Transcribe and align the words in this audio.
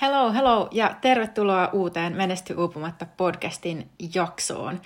Hello, 0.00 0.32
hello 0.32 0.68
ja 0.70 0.94
tervetuloa 1.00 1.68
uuteen 1.72 2.16
Menesty 2.16 2.54
uupumatta 2.54 3.06
podcastin 3.16 3.90
jaksoon. 4.14 4.80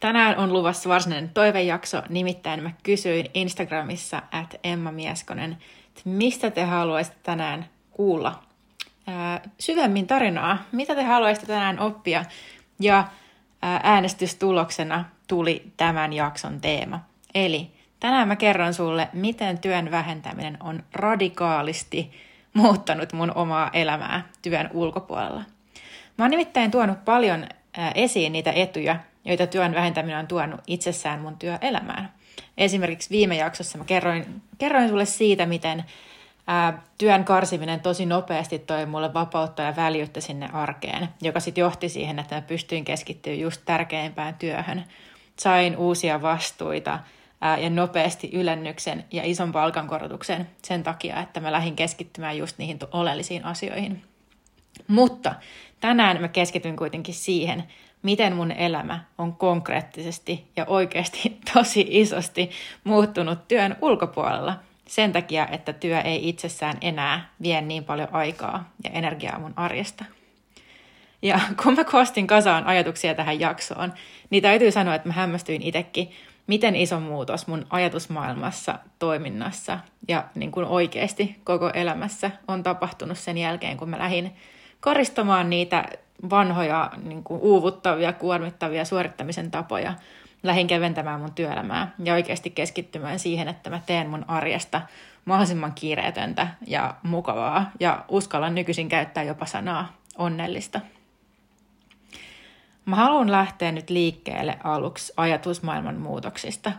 Tänään 0.00 0.38
on 0.38 0.52
luvassa 0.52 0.88
varsinainen 0.88 1.28
toivejakso, 1.28 2.02
nimittäin 2.08 2.62
mä 2.62 2.70
kysyin 2.82 3.30
Instagramissa, 3.34 4.22
että 4.42 4.58
Emma 4.64 4.92
Mieskonen, 4.92 5.52
että 5.88 6.00
mistä 6.04 6.50
te 6.50 6.64
haluaisitte 6.64 7.18
tänään 7.22 7.66
kuulla 7.90 8.42
ää, 9.06 9.40
syvemmin 9.58 10.06
tarinaa, 10.06 10.58
mitä 10.72 10.94
te 10.94 11.02
haluaisitte 11.02 11.46
tänään 11.52 11.78
oppia, 11.78 12.24
ja 12.80 13.04
ää, 13.62 13.80
äänestystuloksena 13.82 15.04
tuli 15.28 15.72
tämän 15.76 16.12
jakson 16.12 16.60
teema. 16.60 17.00
Eli 17.34 17.70
tänään 18.00 18.28
mä 18.28 18.36
kerron 18.36 18.74
sulle, 18.74 19.08
miten 19.12 19.58
työn 19.58 19.90
vähentäminen 19.90 20.56
on 20.60 20.82
radikaalisti 20.92 22.12
muuttanut 22.54 23.12
mun 23.12 23.32
omaa 23.34 23.70
elämää 23.72 24.28
työn 24.42 24.70
ulkopuolella. 24.72 25.42
Mä 26.18 26.24
oon 26.24 26.30
nimittäin 26.30 26.70
tuonut 26.70 27.04
paljon 27.04 27.46
esiin 27.94 28.32
niitä 28.32 28.52
etuja, 28.52 28.96
joita 29.24 29.46
työn 29.46 29.74
vähentäminen 29.74 30.18
on 30.18 30.26
tuonut 30.26 30.60
itsessään 30.66 31.20
mun 31.20 31.36
työelämään. 31.38 32.12
Esimerkiksi 32.58 33.10
viime 33.10 33.36
jaksossa 33.36 33.78
mä 33.78 33.84
kerroin, 33.84 34.42
kerroin 34.58 34.88
sulle 34.88 35.04
siitä, 35.04 35.46
miten 35.46 35.84
ää, 36.46 36.82
työn 36.98 37.24
karsiminen 37.24 37.80
tosi 37.80 38.06
nopeasti 38.06 38.58
toi 38.58 38.86
mulle 38.86 39.14
vapautta 39.14 39.62
ja 39.62 39.76
väljyyttä 39.76 40.20
sinne 40.20 40.48
arkeen, 40.52 41.08
joka 41.22 41.40
sitten 41.40 41.62
johti 41.62 41.88
siihen, 41.88 42.18
että 42.18 42.34
mä 42.34 42.40
pystyin 42.40 42.84
keskittymään 42.84 43.40
just 43.40 43.62
tärkeimpään 43.64 44.34
työhön. 44.34 44.84
Sain 45.38 45.76
uusia 45.76 46.22
vastuita, 46.22 46.98
ja 47.40 47.70
nopeasti 47.70 48.30
ylennyksen 48.32 49.04
ja 49.10 49.22
ison 49.24 49.52
palkankorotuksen 49.52 50.48
sen 50.62 50.82
takia, 50.82 51.20
että 51.20 51.40
mä 51.40 51.52
lähdin 51.52 51.76
keskittymään 51.76 52.38
just 52.38 52.58
niihin 52.58 52.78
oleellisiin 52.92 53.44
asioihin. 53.44 54.02
Mutta 54.88 55.34
tänään 55.80 56.20
mä 56.20 56.28
keskityn 56.28 56.76
kuitenkin 56.76 57.14
siihen, 57.14 57.64
miten 58.02 58.36
mun 58.36 58.52
elämä 58.52 59.04
on 59.18 59.36
konkreettisesti 59.36 60.44
ja 60.56 60.64
oikeasti 60.66 61.38
tosi 61.54 61.86
isosti 61.88 62.50
muuttunut 62.84 63.48
työn 63.48 63.76
ulkopuolella 63.82 64.56
sen 64.86 65.12
takia, 65.12 65.48
että 65.48 65.72
työ 65.72 66.00
ei 66.00 66.28
itsessään 66.28 66.76
enää 66.80 67.30
vie 67.42 67.60
niin 67.60 67.84
paljon 67.84 68.08
aikaa 68.12 68.70
ja 68.84 68.90
energiaa 68.90 69.38
mun 69.38 69.52
arjesta. 69.56 70.04
Ja 71.22 71.40
kun 71.62 71.74
mä 71.74 71.84
koostin 71.84 72.26
kasaan 72.26 72.66
ajatuksia 72.66 73.14
tähän 73.14 73.40
jaksoon, 73.40 73.92
niin 74.30 74.42
täytyy 74.42 74.70
sanoa, 74.70 74.94
että 74.94 75.08
mä 75.08 75.14
hämmästyin 75.14 75.62
itsekin, 75.62 76.10
miten 76.46 76.76
iso 76.76 77.00
muutos 77.00 77.46
mun 77.46 77.66
ajatusmaailmassa, 77.70 78.78
toiminnassa 78.98 79.78
ja 80.08 80.24
niin 80.34 80.50
kuin 80.50 80.66
oikeasti 80.66 81.40
koko 81.44 81.70
elämässä 81.70 82.30
on 82.48 82.62
tapahtunut 82.62 83.18
sen 83.18 83.38
jälkeen, 83.38 83.76
kun 83.76 83.90
mä 83.90 83.98
lähdin 83.98 84.32
koristamaan 84.80 85.50
niitä 85.50 85.84
vanhoja 86.30 86.90
niin 87.02 87.24
kuin 87.24 87.40
uuvuttavia, 87.40 88.12
kuormittavia 88.12 88.84
suorittamisen 88.84 89.50
tapoja, 89.50 89.94
lähdin 90.42 90.66
keventämään 90.66 91.20
mun 91.20 91.34
työelämää 91.34 91.94
ja 92.04 92.14
oikeasti 92.14 92.50
keskittymään 92.50 93.18
siihen, 93.18 93.48
että 93.48 93.70
mä 93.70 93.80
teen 93.86 94.10
mun 94.10 94.24
arjesta 94.28 94.82
mahdollisimman 95.24 95.72
kiireetöntä 95.74 96.48
ja 96.66 96.94
mukavaa 97.02 97.70
ja 97.80 98.04
uskallan 98.08 98.54
nykyisin 98.54 98.88
käyttää 98.88 99.22
jopa 99.22 99.46
sanaa 99.46 99.92
onnellista. 100.18 100.80
Mä 102.86 102.96
haluan 102.96 103.32
lähteä 103.32 103.72
nyt 103.72 103.90
liikkeelle 103.90 104.58
aluksi 104.64 105.12
ajatusmaailman 105.16 105.96
muutoksista, 105.96 106.72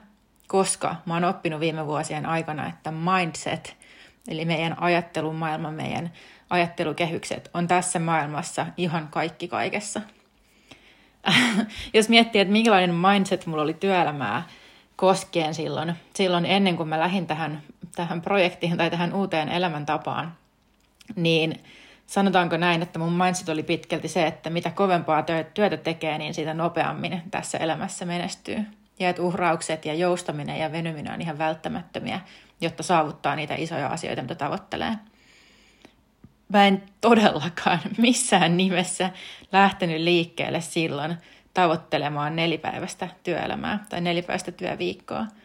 koska 0.48 0.96
mä 1.06 1.14
oon 1.14 1.24
oppinut 1.24 1.60
viime 1.60 1.88
vuosien 1.88 2.26
aikana, 2.26 2.68
että 2.68 2.92
mindset, 2.92 3.78
eli 4.28 4.46
meidän 4.46 4.82
ajattelumaailma, 4.82 5.72
meidän 5.72 6.12
ajattelukehykset 6.50 7.50
on 7.54 7.68
tässä 7.68 8.00
maailmassa 8.00 8.66
ihan 8.78 9.08
kaikki 9.08 9.48
kaikessa. 9.48 10.02
Jos 11.94 12.10
miettii, 12.10 12.42
että 12.42 12.52
minkälainen 12.52 12.96
mindset 12.96 13.46
mulla 13.46 13.64
oli 13.64 13.74
työelämää 13.74 14.44
koskien 14.96 15.54
silloin, 15.54 15.94
silloin 16.16 16.46
ennen 16.46 16.78
kuin 16.78 16.90
mä 16.90 17.00
lähdin 17.00 17.28
tähän, 17.28 17.64
tähän 17.96 18.22
projektiin 18.22 18.78
tai 18.78 18.90
tähän 18.90 19.14
uuteen 19.14 19.50
elämäntapaan, 19.50 20.38
niin 21.16 21.64
sanotaanko 22.08 22.58
näin, 22.58 22.82
että 22.82 23.00
mun 23.00 23.14
mindset 23.14 23.50
oli 23.50 23.64
pitkälti 23.64 24.08
se, 24.08 24.28
että 24.28 24.50
mitä 24.50 24.72
kovempaa 24.72 25.24
työtä 25.54 25.78
tekee, 25.78 26.18
niin 26.18 26.34
sitä 26.34 26.54
nopeammin 26.54 27.22
tässä 27.32 27.58
elämässä 27.58 28.06
menestyy. 28.06 28.60
Ja 29.00 29.10
että 29.10 29.22
uhraukset 29.22 29.86
ja 29.86 29.94
joustaminen 29.94 30.60
ja 30.60 30.72
venyminen 30.72 31.14
on 31.14 31.22
ihan 31.22 31.38
välttämättömiä, 31.38 32.20
jotta 32.62 32.84
saavuttaa 32.84 33.36
niitä 33.36 33.56
isoja 33.56 33.88
asioita, 33.88 34.22
mitä 34.22 34.36
tavoittelee. 34.36 34.96
Mä 36.50 36.68
en 36.68 36.84
todellakaan 37.02 37.80
missään 37.98 38.58
nimessä 38.58 39.10
lähtenyt 39.52 40.02
liikkeelle 40.02 40.62
silloin 40.62 41.18
tavoittelemaan 41.54 42.36
nelipäiväistä 42.36 43.08
työelämää 43.24 43.86
tai 43.90 44.02
nelipäiväistä 44.02 44.52
työviikkoa– 44.52 45.26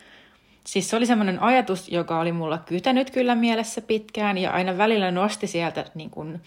Siis 0.64 0.90
se 0.90 0.96
oli 0.96 1.06
semmoinen 1.06 1.42
ajatus, 1.42 1.88
joka 1.88 2.20
oli 2.20 2.32
mulla 2.32 2.58
kytänyt 2.58 3.10
kyllä 3.10 3.34
mielessä 3.34 3.80
pitkään 3.80 4.38
ja 4.38 4.50
aina 4.50 4.78
välillä 4.78 5.10
nosti 5.10 5.46
sieltä 5.46 5.84
niin 5.94 6.10
kuin, 6.10 6.40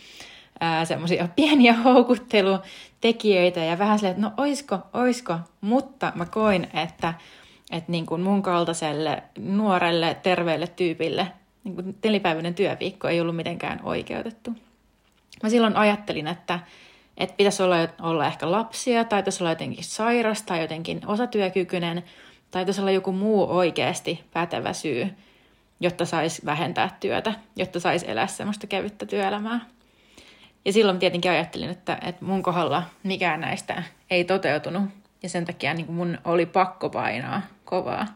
semmoisia 0.84 1.28
pieniä 1.36 1.74
houkuttelutekijöitä 1.74 3.60
ja 3.60 3.80
vähän 3.80 4.00
silleen, 4.00 4.16
että 4.16 4.28
no 4.28 4.34
oisko, 4.38 4.80
oisko, 4.94 5.40
mutta 5.62 6.12
mä 6.16 6.26
koin, 6.26 6.68
että, 6.74 7.14
että 7.72 7.92
niin 7.92 8.06
kuin 8.06 8.22
mun 8.22 8.42
kaltaiselle 8.42 9.24
nuorelle, 9.40 10.18
terveelle 10.24 10.68
tyypille 10.68 11.28
niin 11.64 11.76
kuin 11.76 11.98
nelipäiväinen 12.04 12.56
työviikko 12.56 13.08
ei 13.08 13.22
ollut 13.22 13.36
mitenkään 13.36 13.80
oikeutettu. 13.84 14.52
Mä 15.44 15.50
silloin 15.50 15.76
ajattelin, 15.76 16.28
että, 16.28 16.60
että 17.18 17.36
pitäisi 17.36 17.64
olla, 17.64 17.76
olla 18.02 18.26
ehkä 18.26 18.52
lapsia 18.52 19.04
tai 19.04 19.22
pitäisi 19.22 19.44
olla 19.44 19.52
jotenkin 19.52 19.84
sairas 19.84 20.42
tai 20.42 20.62
jotenkin 20.62 21.02
osatyökykyinen– 21.08 22.04
tai 22.54 22.66
olla 22.80 22.92
joku 22.92 23.12
muu 23.12 23.58
oikeasti 23.58 24.24
pätevä 24.34 24.74
syy, 24.74 25.08
jotta 25.80 26.06
saisi 26.06 26.42
vähentää 26.46 26.98
työtä, 27.00 27.34
jotta 27.56 27.80
saisi 27.80 28.12
elää 28.12 28.28
semmoista 28.28 28.68
kevyttä 28.68 29.06
työelämää. 29.06 29.60
Ja 30.66 30.74
silloin 30.74 31.00
tietenkin 31.00 31.32
ajattelin, 31.32 31.70
että, 31.70 31.98
että 32.02 32.26
mun 32.26 32.44
kohdalla 32.44 32.84
mikään 33.04 33.42
näistä 33.42 33.84
ei 34.10 34.24
toteutunut, 34.24 34.84
ja 35.24 35.30
sen 35.30 35.46
takia 35.46 35.74
niin 35.74 35.92
mun 35.92 36.18
oli 36.26 36.46
pakko 36.46 36.90
painaa 36.90 37.42
kovaa. 37.66 38.08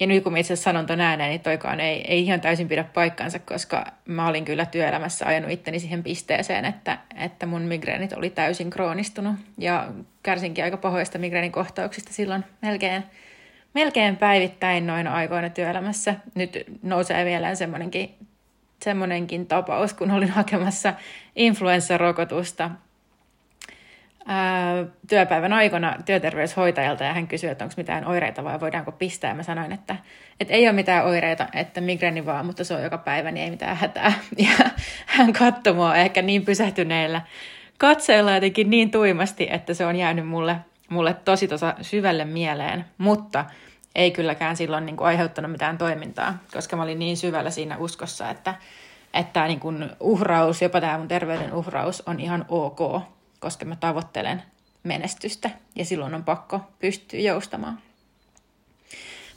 Ja 0.00 0.06
nyt 0.06 0.22
kun 0.22 0.32
mä 0.32 0.38
itse 0.38 0.56
sanon 0.56 0.86
ton 0.86 1.00
ääneen, 1.00 1.30
niin 1.30 1.40
toikaan 1.40 1.80
ei, 1.80 2.04
ei 2.08 2.22
ihan 2.22 2.40
täysin 2.40 2.68
pidä 2.68 2.84
paikkansa, 2.84 3.38
koska 3.38 3.86
mä 4.04 4.28
olin 4.28 4.44
kyllä 4.44 4.66
työelämässä 4.66 5.26
ajanut 5.26 5.50
itteni 5.50 5.80
siihen 5.80 6.02
pisteeseen, 6.02 6.64
että, 6.64 6.98
että 7.16 7.46
mun 7.46 7.62
migreenit 7.62 8.12
oli 8.12 8.30
täysin 8.30 8.70
kroonistunut. 8.70 9.34
Ja 9.58 9.88
kärsinkin 10.22 10.64
aika 10.64 10.76
pahoista 10.76 11.18
migreenikohtauksista 11.18 12.12
silloin 12.12 12.44
melkein, 12.62 13.04
melkein 13.74 14.16
päivittäin 14.16 14.86
noin 14.86 15.06
aikoina 15.06 15.50
työelämässä. 15.50 16.14
Nyt 16.34 16.64
nousee 16.82 17.24
vielä 17.24 17.54
semmoinenkin, 17.54 18.14
semmoinenkin 18.82 19.46
tapaus, 19.46 19.94
kun 19.94 20.10
olin 20.10 20.30
hakemassa 20.30 20.94
influenssarokotusta 21.36 22.70
työpäivän 25.08 25.52
aikana 25.52 25.96
työterveyshoitajalta 26.04 27.04
ja 27.04 27.14
hän 27.14 27.28
kysyi, 27.28 27.50
että 27.50 27.64
onko 27.64 27.74
mitään 27.76 28.06
oireita 28.06 28.44
vai 28.44 28.60
voidaanko 28.60 28.92
pistää. 28.92 29.34
Mä 29.34 29.42
sanoin, 29.42 29.72
että, 29.72 29.96
että 30.40 30.54
ei 30.54 30.66
ole 30.66 30.72
mitään 30.72 31.04
oireita, 31.04 31.46
että 31.54 31.80
migreeni 31.80 32.26
vaan, 32.26 32.46
mutta 32.46 32.64
se 32.64 32.74
on 32.74 32.82
joka 32.82 32.98
päivä, 32.98 33.30
niin 33.30 33.44
ei 33.44 33.50
mitään 33.50 33.76
hätää. 33.76 34.12
Ja 34.38 34.70
hän 35.06 35.32
katsoi 35.32 35.74
mua 35.74 35.96
ehkä 35.96 36.22
niin 36.22 36.44
pysähtyneellä 36.44 37.20
katseella 37.78 38.34
jotenkin 38.34 38.70
niin 38.70 38.90
tuimasti, 38.90 39.48
että 39.50 39.74
se 39.74 39.86
on 39.86 39.96
jäänyt 39.96 40.28
mulle, 40.28 40.56
mulle 40.88 41.14
tosi 41.14 41.48
tosi 41.48 41.66
syvälle 41.80 42.24
mieleen, 42.24 42.84
mutta 42.98 43.44
ei 43.94 44.10
kylläkään 44.10 44.56
silloin 44.56 44.86
niin 44.86 44.96
kuin 44.96 45.06
aiheuttanut 45.06 45.52
mitään 45.52 45.78
toimintaa, 45.78 46.38
koska 46.52 46.76
mä 46.76 46.82
olin 46.82 46.98
niin 46.98 47.16
syvällä 47.16 47.50
siinä 47.50 47.76
uskossa, 47.76 48.30
että, 48.30 48.54
että 49.14 49.32
tämä 49.32 49.46
niin 49.46 49.60
kuin 49.60 49.90
uhraus, 50.00 50.62
jopa 50.62 50.80
tämä 50.80 50.98
mun 50.98 51.08
terveyden 51.08 51.54
uhraus 51.54 52.02
on 52.06 52.20
ihan 52.20 52.44
ok 52.48 53.02
koska 53.40 53.64
mä 53.64 53.76
tavoittelen 53.76 54.42
menestystä 54.82 55.50
ja 55.76 55.84
silloin 55.84 56.14
on 56.14 56.24
pakko 56.24 56.60
pystyä 56.78 57.20
joustamaan. 57.20 57.78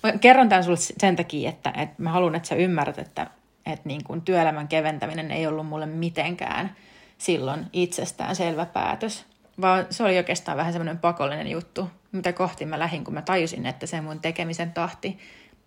Mä 0.03 0.11
kerron 0.11 0.49
tämän 0.49 0.63
sulle 0.63 0.77
sen 0.77 1.15
takia, 1.15 1.49
että, 1.49 1.73
että 1.77 2.03
mä 2.03 2.11
haluan, 2.11 2.35
että 2.35 2.47
sä 2.47 2.55
ymmärrät, 2.55 2.99
että, 2.99 3.27
että 3.65 3.87
niin 3.87 4.03
kuin 4.03 4.21
työelämän 4.21 4.67
keventäminen 4.67 5.31
ei 5.31 5.47
ollut 5.47 5.67
mulle 5.67 5.85
mitenkään 5.85 6.75
silloin 7.17 7.65
itsestään 7.73 8.35
selvä 8.35 8.65
päätös, 8.65 9.25
vaan 9.61 9.85
se 9.89 10.03
oli 10.03 10.17
oikeastaan 10.17 10.57
vähän 10.57 10.73
semmoinen 10.73 10.99
pakollinen 10.99 11.47
juttu, 11.47 11.89
mitä 12.11 12.33
kohti 12.33 12.65
mä 12.65 12.79
lähdin, 12.79 13.03
kun 13.03 13.13
mä 13.13 13.21
tajusin, 13.21 13.65
että 13.65 13.85
se 13.85 14.01
mun 14.01 14.19
tekemisen 14.19 14.71
tahti 14.71 15.19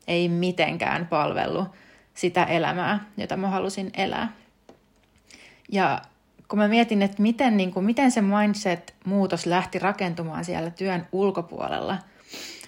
ei 0.07 0.29
mitenkään 0.29 1.07
palvellut 1.07 1.69
sitä 2.15 2.45
elämää, 2.45 3.05
jota 3.17 3.37
mä 3.37 3.49
halusin 3.49 3.91
elää. 3.97 4.33
Ja 5.73 6.03
kun 6.55 6.59
mä 6.59 6.69
mietin, 6.69 7.03
että 7.03 7.23
miten, 7.23 7.57
niin 7.57 7.73
kuin, 7.73 7.87
miten 7.87 8.11
se 8.11 8.21
mindset-muutos 8.21 9.47
lähti 9.47 9.79
rakentumaan 9.79 10.45
siellä 10.45 10.71
työn 10.71 11.07
ulkopuolella, 11.13 11.99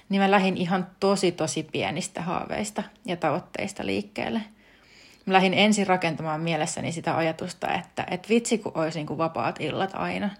niin 0.08 0.22
mä 0.22 0.30
lähdin 0.30 0.56
ihan 0.56 0.86
tosi 1.00 1.32
tosi 1.32 1.62
pienistä 1.72 2.22
haaveista 2.22 2.82
ja 3.04 3.16
tavoitteista 3.16 3.86
liikkeelle. 3.86 4.40
Mä 5.26 5.32
lähdin 5.32 5.54
ensin 5.54 5.86
rakentamaan 5.86 6.40
mielessäni 6.40 6.92
sitä 6.92 7.16
ajatusta, 7.16 7.74
että 7.74 8.06
et 8.10 8.28
vitsi 8.28 8.58
kun 8.58 8.72
olisi 8.74 8.98
niin 8.98 9.06
kuin 9.06 9.18
vapaat 9.18 9.60
illat 9.60 9.90
aina. 9.94 10.30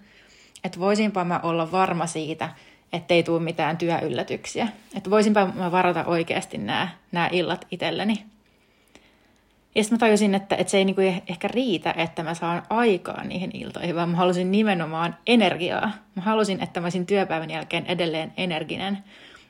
Että 0.63 0.79
voisinpa 0.79 1.25
mä 1.25 1.39
olla 1.43 1.71
varma 1.71 2.07
siitä, 2.07 2.49
ettei 2.93 3.23
tule 3.23 3.39
mitään 3.39 3.77
työyllätyksiä. 3.77 4.67
Että 4.95 5.09
voisinpa 5.09 5.45
mä 5.45 5.71
varata 5.71 6.05
oikeasti 6.05 6.57
nämä, 6.57 6.89
nämä 7.11 7.29
illat 7.31 7.67
itselleni. 7.71 8.25
Ja 9.77 9.83
sitten 9.83 9.95
mä 9.95 9.99
tajusin, 9.99 10.35
että, 10.35 10.55
että 10.55 10.71
se 10.71 10.77
ei 10.77 10.85
niinku 10.85 11.01
ehkä 11.27 11.47
riitä, 11.47 11.93
että 11.97 12.23
mä 12.23 12.33
saan 12.33 12.63
aikaa 12.69 13.23
niihin 13.23 13.51
iltoihin, 13.53 13.95
vaan 13.95 14.09
mä 14.09 14.17
halusin 14.17 14.51
nimenomaan 14.51 15.17
energiaa. 15.27 15.91
Mä 16.15 16.21
halusin, 16.21 16.63
että 16.63 16.79
mä 16.79 16.85
olisin 16.85 17.05
työpäivän 17.05 17.49
jälkeen 17.49 17.85
edelleen 17.85 18.33
energinen, 18.37 18.97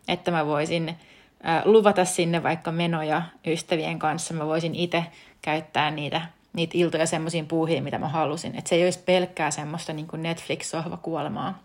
että 0.07 0.31
mä 0.31 0.45
voisin 0.45 0.89
äh, 0.89 1.65
luvata 1.65 2.05
sinne 2.05 2.43
vaikka 2.43 2.71
menoja 2.71 3.21
ystävien 3.45 3.99
kanssa. 3.99 4.33
Mä 4.33 4.45
voisin 4.45 4.75
itse 4.75 5.05
käyttää 5.41 5.91
niitä, 5.91 6.21
niitä 6.53 6.77
iltoja 6.77 7.05
semmoisiin 7.05 7.47
puuhiin, 7.47 7.83
mitä 7.83 7.97
mä 7.97 8.07
halusin. 8.07 8.55
Että 8.55 8.69
se 8.69 8.75
ei 8.75 8.83
olisi 8.83 8.99
pelkkää 9.05 9.51
semmoista 9.51 9.93
niin 9.93 10.07
Netflix-sohvakuolemaa, 10.17 11.59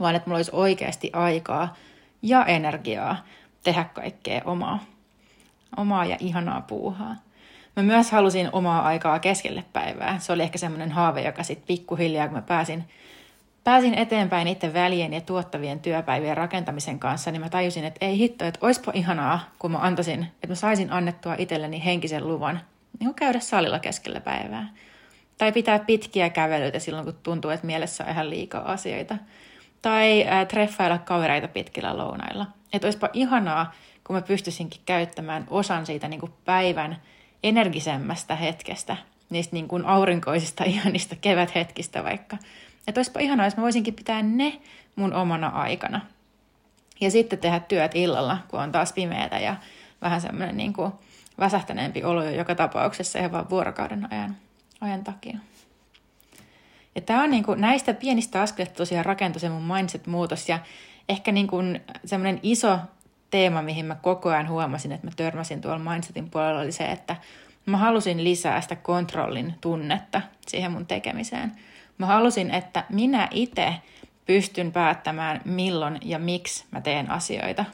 vaan 0.00 0.14
että 0.14 0.28
mulla 0.28 0.38
olisi 0.38 0.50
oikeasti 0.54 1.10
aikaa 1.12 1.74
ja 2.22 2.44
energiaa 2.44 3.24
tehdä 3.62 3.84
kaikkea 3.84 4.42
omaa, 4.44 4.84
omaa 5.76 6.04
ja 6.04 6.16
ihanaa 6.20 6.60
puuhaa. 6.60 7.25
Mä 7.76 7.82
myös 7.82 8.10
halusin 8.10 8.48
omaa 8.52 8.82
aikaa 8.82 9.18
keskelle 9.18 9.64
päivää. 9.72 10.18
Se 10.18 10.32
oli 10.32 10.42
ehkä 10.42 10.58
semmoinen 10.58 10.92
haave, 10.92 11.22
joka 11.22 11.42
sitten 11.42 11.66
pikkuhiljaa, 11.66 12.28
kun 12.28 12.36
mä 12.36 12.42
pääsin, 12.42 12.84
pääsin 13.64 13.94
eteenpäin 13.94 14.44
niiden 14.44 14.74
välien 14.74 15.12
ja 15.12 15.20
tuottavien 15.20 15.80
työpäivien 15.80 16.36
rakentamisen 16.36 16.98
kanssa, 16.98 17.30
niin 17.30 17.40
mä 17.40 17.48
tajusin, 17.48 17.84
että 17.84 18.06
ei 18.06 18.18
hitto, 18.18 18.44
että 18.44 18.66
oispa 18.66 18.92
ihanaa, 18.94 19.40
kun 19.58 19.72
mä 19.72 19.78
antaisin, 19.78 20.22
että 20.22 20.48
mä 20.48 20.54
saisin 20.54 20.92
annettua 20.92 21.34
itselleni 21.38 21.84
henkisen 21.84 22.28
luvan 22.28 22.60
niin 23.00 23.14
käydä 23.14 23.40
salilla 23.40 23.78
keskellä 23.78 24.20
päivää. 24.20 24.68
Tai 25.38 25.52
pitää 25.52 25.78
pitkiä 25.78 26.30
kävelyitä 26.30 26.78
silloin, 26.78 27.04
kun 27.04 27.18
tuntuu, 27.22 27.50
että 27.50 27.66
mielessä 27.66 28.04
on 28.04 28.10
ihan 28.10 28.30
liikaa 28.30 28.72
asioita. 28.72 29.16
Tai 29.82 30.28
äh, 30.28 30.46
treffailla 30.46 30.98
kavereita 30.98 31.48
pitkillä 31.48 31.96
lounailla. 31.96 32.46
Että 32.72 32.86
olisipa 32.86 33.08
ihanaa, 33.12 33.74
kun 34.04 34.16
mä 34.16 34.22
pystyisinkin 34.22 34.80
käyttämään 34.86 35.46
osan 35.50 35.86
siitä 35.86 36.08
niin 36.08 36.20
kuin 36.20 36.32
päivän 36.44 36.96
energisemmästä 37.42 38.36
hetkestä, 38.36 38.96
niistä 39.30 39.56
niin 39.56 39.68
kuin 39.68 39.86
aurinkoisista 39.86 40.64
ihanista 40.74 41.16
keväthetkistä 41.20 42.04
vaikka. 42.04 42.36
Että 42.86 42.98
olisipa 42.98 43.20
ihanaa, 43.20 43.46
jos 43.46 43.56
mä 43.56 43.62
voisinkin 43.62 43.94
pitää 43.94 44.22
ne 44.22 44.60
mun 44.96 45.12
omana 45.14 45.48
aikana. 45.48 46.00
Ja 47.00 47.10
sitten 47.10 47.38
tehdä 47.38 47.60
työt 47.60 47.94
illalla, 47.94 48.38
kun 48.48 48.60
on 48.60 48.72
taas 48.72 48.92
pimeätä 48.92 49.38
ja 49.38 49.56
vähän 50.02 50.20
semmoinen 50.20 50.56
niin 50.56 50.72
kuin 50.72 50.92
väsähtäneempi 51.38 52.04
olo 52.04 52.24
jo 52.24 52.30
joka 52.30 52.54
tapauksessa 52.54 53.18
ihan 53.18 53.32
vaan 53.32 53.50
vuorokauden 53.50 54.12
ajan, 54.12 54.36
ajan 54.80 55.04
takia. 55.04 55.38
Ja 56.94 57.00
tämä 57.00 57.22
on 57.22 57.30
niin 57.30 57.44
kuin, 57.44 57.60
näistä 57.60 57.94
pienistä 57.94 58.42
askelista 58.42 58.76
tosiaan 58.76 59.04
rakentui 59.06 59.40
se 59.40 59.48
mun 59.48 59.76
mindset-muutos 59.76 60.48
ja 60.48 60.58
ehkä 61.08 61.32
niin 61.32 61.46
kuin 61.46 61.80
semmoinen 62.04 62.40
iso 62.42 62.78
teema, 63.30 63.62
mihin 63.62 63.86
mä 63.86 63.94
koko 63.94 64.30
ajan 64.30 64.48
huomasin, 64.48 64.92
että 64.92 65.06
mä 65.06 65.10
törmäsin 65.16 65.60
tuolla 65.60 65.90
mindsetin 65.90 66.30
puolella, 66.30 66.60
oli 66.60 66.72
se, 66.72 66.84
että 66.84 67.16
mä 67.66 67.76
halusin 67.76 68.24
lisää 68.24 68.60
sitä 68.60 68.76
kontrollin 68.76 69.54
tunnetta 69.60 70.22
siihen 70.46 70.72
mun 70.72 70.86
tekemiseen. 70.86 71.52
Mä 71.98 72.06
halusin, 72.06 72.50
että 72.50 72.84
minä 72.88 73.28
itse 73.30 73.74
pystyn 74.26 74.72
päättämään, 74.72 75.40
milloin 75.44 75.98
ja 76.04 76.18
miksi 76.18 76.64
mä 76.70 76.80
teen 76.80 77.10
asioita. 77.10 77.64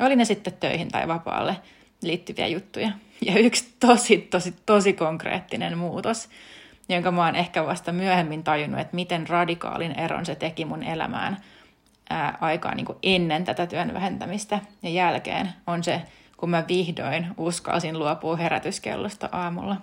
Oli 0.00 0.16
ne 0.16 0.24
sitten 0.24 0.52
töihin 0.60 0.88
tai 0.88 1.08
vapaalle 1.08 1.56
liittyviä 2.02 2.46
juttuja. 2.46 2.90
Ja 3.26 3.38
yksi 3.38 3.74
tosi, 3.80 4.18
tosi, 4.18 4.54
tosi 4.66 4.92
konkreettinen 4.92 5.78
muutos, 5.78 6.28
jonka 6.88 7.10
mä 7.10 7.24
oon 7.24 7.36
ehkä 7.36 7.66
vasta 7.66 7.92
myöhemmin 7.92 8.44
tajunnut, 8.44 8.80
että 8.80 8.94
miten 8.94 9.28
radikaalin 9.28 9.98
eron 9.98 10.26
se 10.26 10.34
teki 10.34 10.64
mun 10.64 10.82
elämään– 10.82 11.36
aikaa 12.40 12.74
niin 12.74 12.86
kuin 12.86 12.98
ennen 13.02 13.44
tätä 13.44 13.66
työn 13.66 13.94
vähentämistä. 13.94 14.60
Ja 14.82 14.90
jälkeen 14.90 15.52
on 15.66 15.84
se, 15.84 16.02
kun 16.36 16.50
mä 16.50 16.64
vihdoin 16.68 17.26
uskalsin 17.36 17.98
luopua 17.98 18.36
herätyskellosta 18.36 19.28
aamulla. 19.32 19.76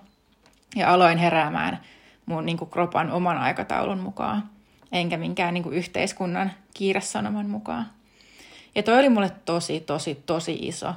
Ja 0.75 0.93
aloin 0.93 1.17
heräämään 1.17 1.79
mun 2.25 2.45
niin 2.45 2.57
kuin 2.57 2.69
kropan 2.69 3.11
oman 3.11 3.37
aikataulun 3.37 3.99
mukaan, 3.99 4.49
enkä 4.91 5.17
minkään 5.17 5.53
niin 5.53 5.63
kuin 5.63 5.75
yhteiskunnan 5.75 6.51
kiiresanoman 6.73 7.49
mukaan. 7.49 7.85
Ja 8.75 8.83
toi 8.83 8.99
oli 8.99 9.09
mulle 9.09 9.31
tosi, 9.45 9.79
tosi, 9.79 10.23
tosi 10.25 10.53
iso 10.61 10.93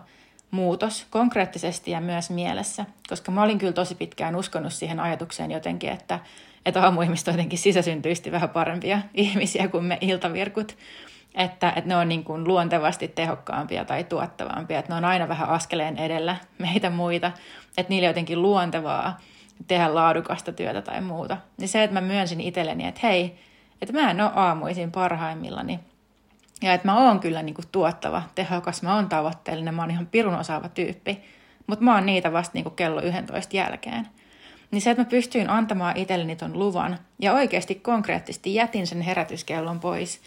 muutos 0.52 1.06
konkreettisesti 1.10 1.90
ja 1.90 2.00
myös 2.00 2.30
mielessä, 2.30 2.86
koska 3.08 3.32
mä 3.32 3.42
olin 3.42 3.58
kyllä 3.58 3.72
tosi 3.72 3.94
pitkään 3.94 4.36
uskonut 4.36 4.72
siihen 4.72 5.00
ajatukseen 5.00 5.50
jotenkin, 5.50 5.90
että, 5.90 6.18
että 6.66 6.82
aamuihmiset 6.82 7.28
on 7.28 7.34
jotenkin 7.34 7.58
sisäsyntyisesti 7.58 8.32
vähän 8.32 8.50
parempia 8.50 8.98
ihmisiä 9.14 9.68
kuin 9.68 9.84
me 9.84 9.98
iltavirkut 10.00 10.76
että, 11.34 11.68
että 11.76 11.88
ne 11.88 11.96
on 11.96 12.08
niin 12.08 12.24
kuin 12.24 12.48
luontevasti 12.48 13.08
tehokkaampia 13.08 13.84
tai 13.84 14.04
tuottavampia, 14.04 14.78
että 14.78 14.92
ne 14.92 14.96
on 14.96 15.04
aina 15.04 15.28
vähän 15.28 15.48
askeleen 15.48 15.98
edellä 15.98 16.36
meitä 16.58 16.90
muita, 16.90 17.32
että 17.78 17.90
niille 17.90 18.06
jotenkin 18.08 18.42
luontevaa 18.42 19.20
tehdä 19.68 19.94
laadukasta 19.94 20.52
työtä 20.52 20.82
tai 20.82 21.00
muuta. 21.00 21.36
Niin 21.58 21.68
se, 21.68 21.82
että 21.82 22.00
mä 22.00 22.06
myönsin 22.06 22.40
itselleni, 22.40 22.86
että 22.86 23.00
hei, 23.02 23.38
että 23.82 23.92
mä 23.92 24.10
en 24.10 24.20
ole 24.20 24.30
aamuisin 24.34 24.92
parhaimmillani, 24.92 25.80
ja 26.62 26.74
että 26.74 26.88
mä 26.88 27.06
oon 27.06 27.20
kyllä 27.20 27.42
niin 27.42 27.54
kuin 27.54 27.68
tuottava, 27.72 28.22
tehokas, 28.34 28.82
mä 28.82 28.94
oon 28.94 29.08
tavoitteellinen, 29.08 29.74
mä 29.74 29.82
oon 29.82 29.90
ihan 29.90 30.06
pirun 30.06 30.34
osaava 30.34 30.68
tyyppi, 30.68 31.22
mutta 31.66 31.84
mä 31.84 31.94
oon 31.94 32.06
niitä 32.06 32.32
vasta 32.32 32.50
niin 32.54 32.64
kuin 32.64 32.76
kello 32.76 33.02
11 33.02 33.56
jälkeen. 33.56 34.08
Niin 34.70 34.82
se, 34.82 34.90
että 34.90 35.02
mä 35.02 35.10
pystyin 35.10 35.50
antamaan 35.50 35.96
itselleni 35.96 36.36
ton 36.36 36.58
luvan 36.58 36.98
ja 37.18 37.32
oikeasti 37.32 37.74
konkreettisesti 37.74 38.54
jätin 38.54 38.86
sen 38.86 39.00
herätyskellon 39.00 39.80
pois– 39.80 40.20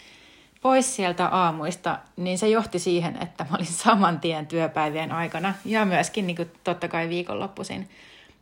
pois 0.66 0.96
sieltä 0.96 1.28
aamuista, 1.28 2.00
niin 2.18 2.38
se 2.38 2.50
johti 2.50 2.80
siihen, 2.80 3.18
että 3.22 3.46
mä 3.50 3.56
olin 3.56 3.66
saman 3.66 4.20
tien 4.20 4.48
työpäivien 4.48 5.12
aikana 5.12 5.54
ja 5.66 5.86
myöskin 5.86 6.28
niin 6.28 6.36
kuin 6.36 6.52
totta 6.64 6.88
kai 6.88 7.10
viikonloppuisin 7.10 7.90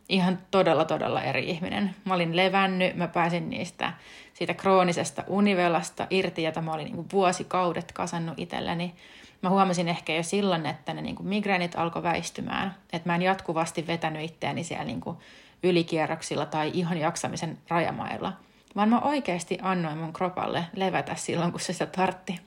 ihan 0.08 0.38
todella 0.50 0.84
todella 0.84 1.22
eri 1.22 1.50
ihminen. 1.50 1.94
Mä 2.04 2.14
olin 2.14 2.36
levännyt, 2.36 2.96
mä 2.96 3.08
pääsin 3.08 3.50
niistä 3.50 3.92
siitä 4.34 4.54
kroonisesta 4.54 5.24
univelasta 5.26 6.06
irti, 6.10 6.42
jota 6.42 6.62
mä 6.62 6.72
olin 6.72 6.84
niin 6.84 6.96
kuin 6.96 7.08
vuosikaudet 7.12 7.92
kasannut 7.92 8.38
itselleni. 8.38 8.94
Mä 9.42 9.50
huomasin 9.50 9.88
ehkä 9.88 10.14
jo 10.14 10.22
silloin, 10.22 10.66
että 10.66 10.94
ne 10.94 11.02
niin 11.02 11.16
kuin 11.16 11.28
migränit 11.28 11.74
alkoi 11.76 12.02
väistymään, 12.02 12.74
että 12.92 13.08
mä 13.08 13.14
en 13.14 13.22
jatkuvasti 13.22 13.86
vetänyt 13.86 14.22
itseäni 14.22 14.64
siellä 14.64 14.84
niin 14.84 15.00
kuin 15.00 15.16
ylikierroksilla 15.62 16.46
tai 16.46 16.70
ihan 16.74 16.98
jaksamisen 16.98 17.58
rajamailla– 17.68 18.32
vaan 18.76 18.88
mä 18.88 19.00
oikeasti 19.00 19.58
annoin 19.62 19.98
mun 19.98 20.12
kropalle 20.12 20.64
levätä 20.76 21.14
silloin, 21.14 21.50
kun 21.50 21.60
se 21.60 21.72
sitä 21.72 21.86
tartti. 21.86 22.40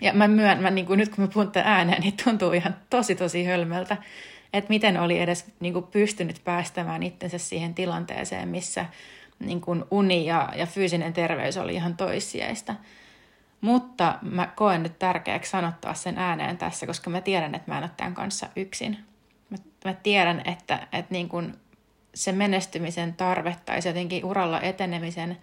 Ja 0.00 0.12
mä 0.12 0.28
myön, 0.28 0.62
mä, 0.62 0.70
niin 0.70 0.86
kuin 0.86 0.98
nyt 0.98 1.08
kun 1.08 1.24
mä 1.24 1.28
puhun 1.28 1.52
ääneen, 1.64 2.02
niin 2.02 2.14
tuntuu 2.24 2.52
ihan 2.52 2.76
tosi 2.90 3.14
tosi 3.14 3.44
hölmöltä, 3.44 3.96
että 4.52 4.68
miten 4.68 5.00
oli 5.00 5.18
edes 5.18 5.46
niin 5.60 5.72
kuin 5.72 5.86
pystynyt 5.86 6.40
päästämään 6.44 7.02
itsensä 7.02 7.38
siihen 7.38 7.74
tilanteeseen, 7.74 8.48
missä 8.48 8.86
niin 9.38 9.60
kuin 9.60 9.84
uni 9.90 10.26
ja, 10.26 10.48
ja 10.56 10.66
fyysinen 10.66 11.12
terveys 11.12 11.56
oli 11.56 11.74
ihan 11.74 11.96
toissijaista. 11.96 12.74
Mutta 13.60 14.18
mä 14.22 14.46
koen 14.56 14.82
nyt 14.82 14.98
tärkeäksi 14.98 15.50
sanottaa 15.50 15.94
sen 15.94 16.18
ääneen 16.18 16.58
tässä, 16.58 16.86
koska 16.86 17.10
mä 17.10 17.20
tiedän, 17.20 17.54
että 17.54 17.70
mä 17.70 17.78
en 17.78 17.84
ole 17.84 17.90
tämän 17.96 18.14
kanssa 18.14 18.48
yksin. 18.56 18.98
Mä, 19.50 19.56
mä 19.84 19.94
tiedän, 19.94 20.42
että, 20.44 20.88
että 20.92 21.12
niin 21.12 21.28
kuin 21.28 21.54
se 22.14 22.32
menestymisen 22.32 23.14
tarve 23.14 23.56
tai 23.64 23.82
se 23.82 23.88
jotenkin 23.88 24.24
uralla 24.24 24.60
etenemisen 24.60 25.36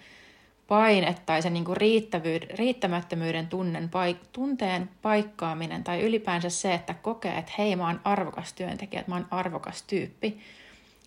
paine 0.68 1.16
tai 1.26 1.42
se 1.42 1.50
niin 1.50 1.66
kuin 1.66 1.78
riittämättömyyden 2.58 3.48
tunnen, 3.48 3.90
paik- 3.90 4.28
tunteen 4.32 4.90
paikkaaminen 5.02 5.84
tai 5.84 6.02
ylipäänsä 6.02 6.50
se, 6.50 6.74
että 6.74 6.94
kokee, 6.94 7.38
että 7.38 7.52
hei 7.58 7.76
mä 7.76 7.88
oon 7.88 8.02
arvokas 8.04 8.54
työntekijä, 8.54 9.00
että 9.00 9.12
mä 9.12 9.16
oon 9.16 9.28
arvokas 9.32 9.84
tyyppi, 9.84 10.40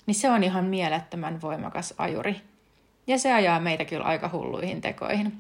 niin 0.07 0.15
se 0.15 0.31
on 0.31 0.45
ihan 0.45 0.65
mielettömän 0.65 1.43
voimakas 1.43 1.95
ajuri. 1.99 2.41
Ja 3.07 3.19
se 3.19 3.33
ajaa 3.33 3.61
meitä 3.61 3.85
kyllä 3.85 4.05
aika 4.05 4.31
hulluihin 4.33 4.81
tekoihin. 4.81 5.33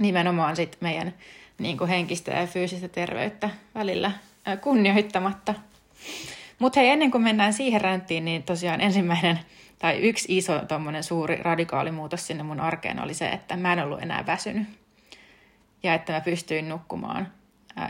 Nimenomaan 0.00 0.56
sitten 0.56 0.78
meidän 0.80 1.14
niin 1.58 1.78
kuin 1.78 1.90
henkistä 1.90 2.30
ja 2.30 2.46
fyysistä 2.46 2.88
terveyttä 2.88 3.50
välillä 3.74 4.12
kunnioittamatta. 4.60 5.54
Mutta 6.58 6.80
hei, 6.80 6.90
ennen 6.90 7.10
kuin 7.10 7.22
mennään 7.22 7.52
siihen 7.52 7.80
ränttiin, 7.80 8.24
niin 8.24 8.42
tosiaan 8.42 8.80
ensimmäinen 8.80 9.40
tai 9.78 9.98
yksi 9.98 10.36
iso 10.36 10.58
tommonen 10.58 11.04
suuri 11.04 11.36
radikaali 11.36 11.90
muutos 11.90 12.26
sinne 12.26 12.42
mun 12.42 12.60
arkeen 12.60 13.02
oli 13.02 13.14
se, 13.14 13.28
että 13.28 13.56
mä 13.56 13.72
en 13.72 13.84
ollut 13.84 14.02
enää 14.02 14.26
väsynyt. 14.26 14.68
Ja 15.82 15.94
että 15.94 16.12
mä 16.12 16.20
pystyin 16.20 16.68
nukkumaan 16.68 17.28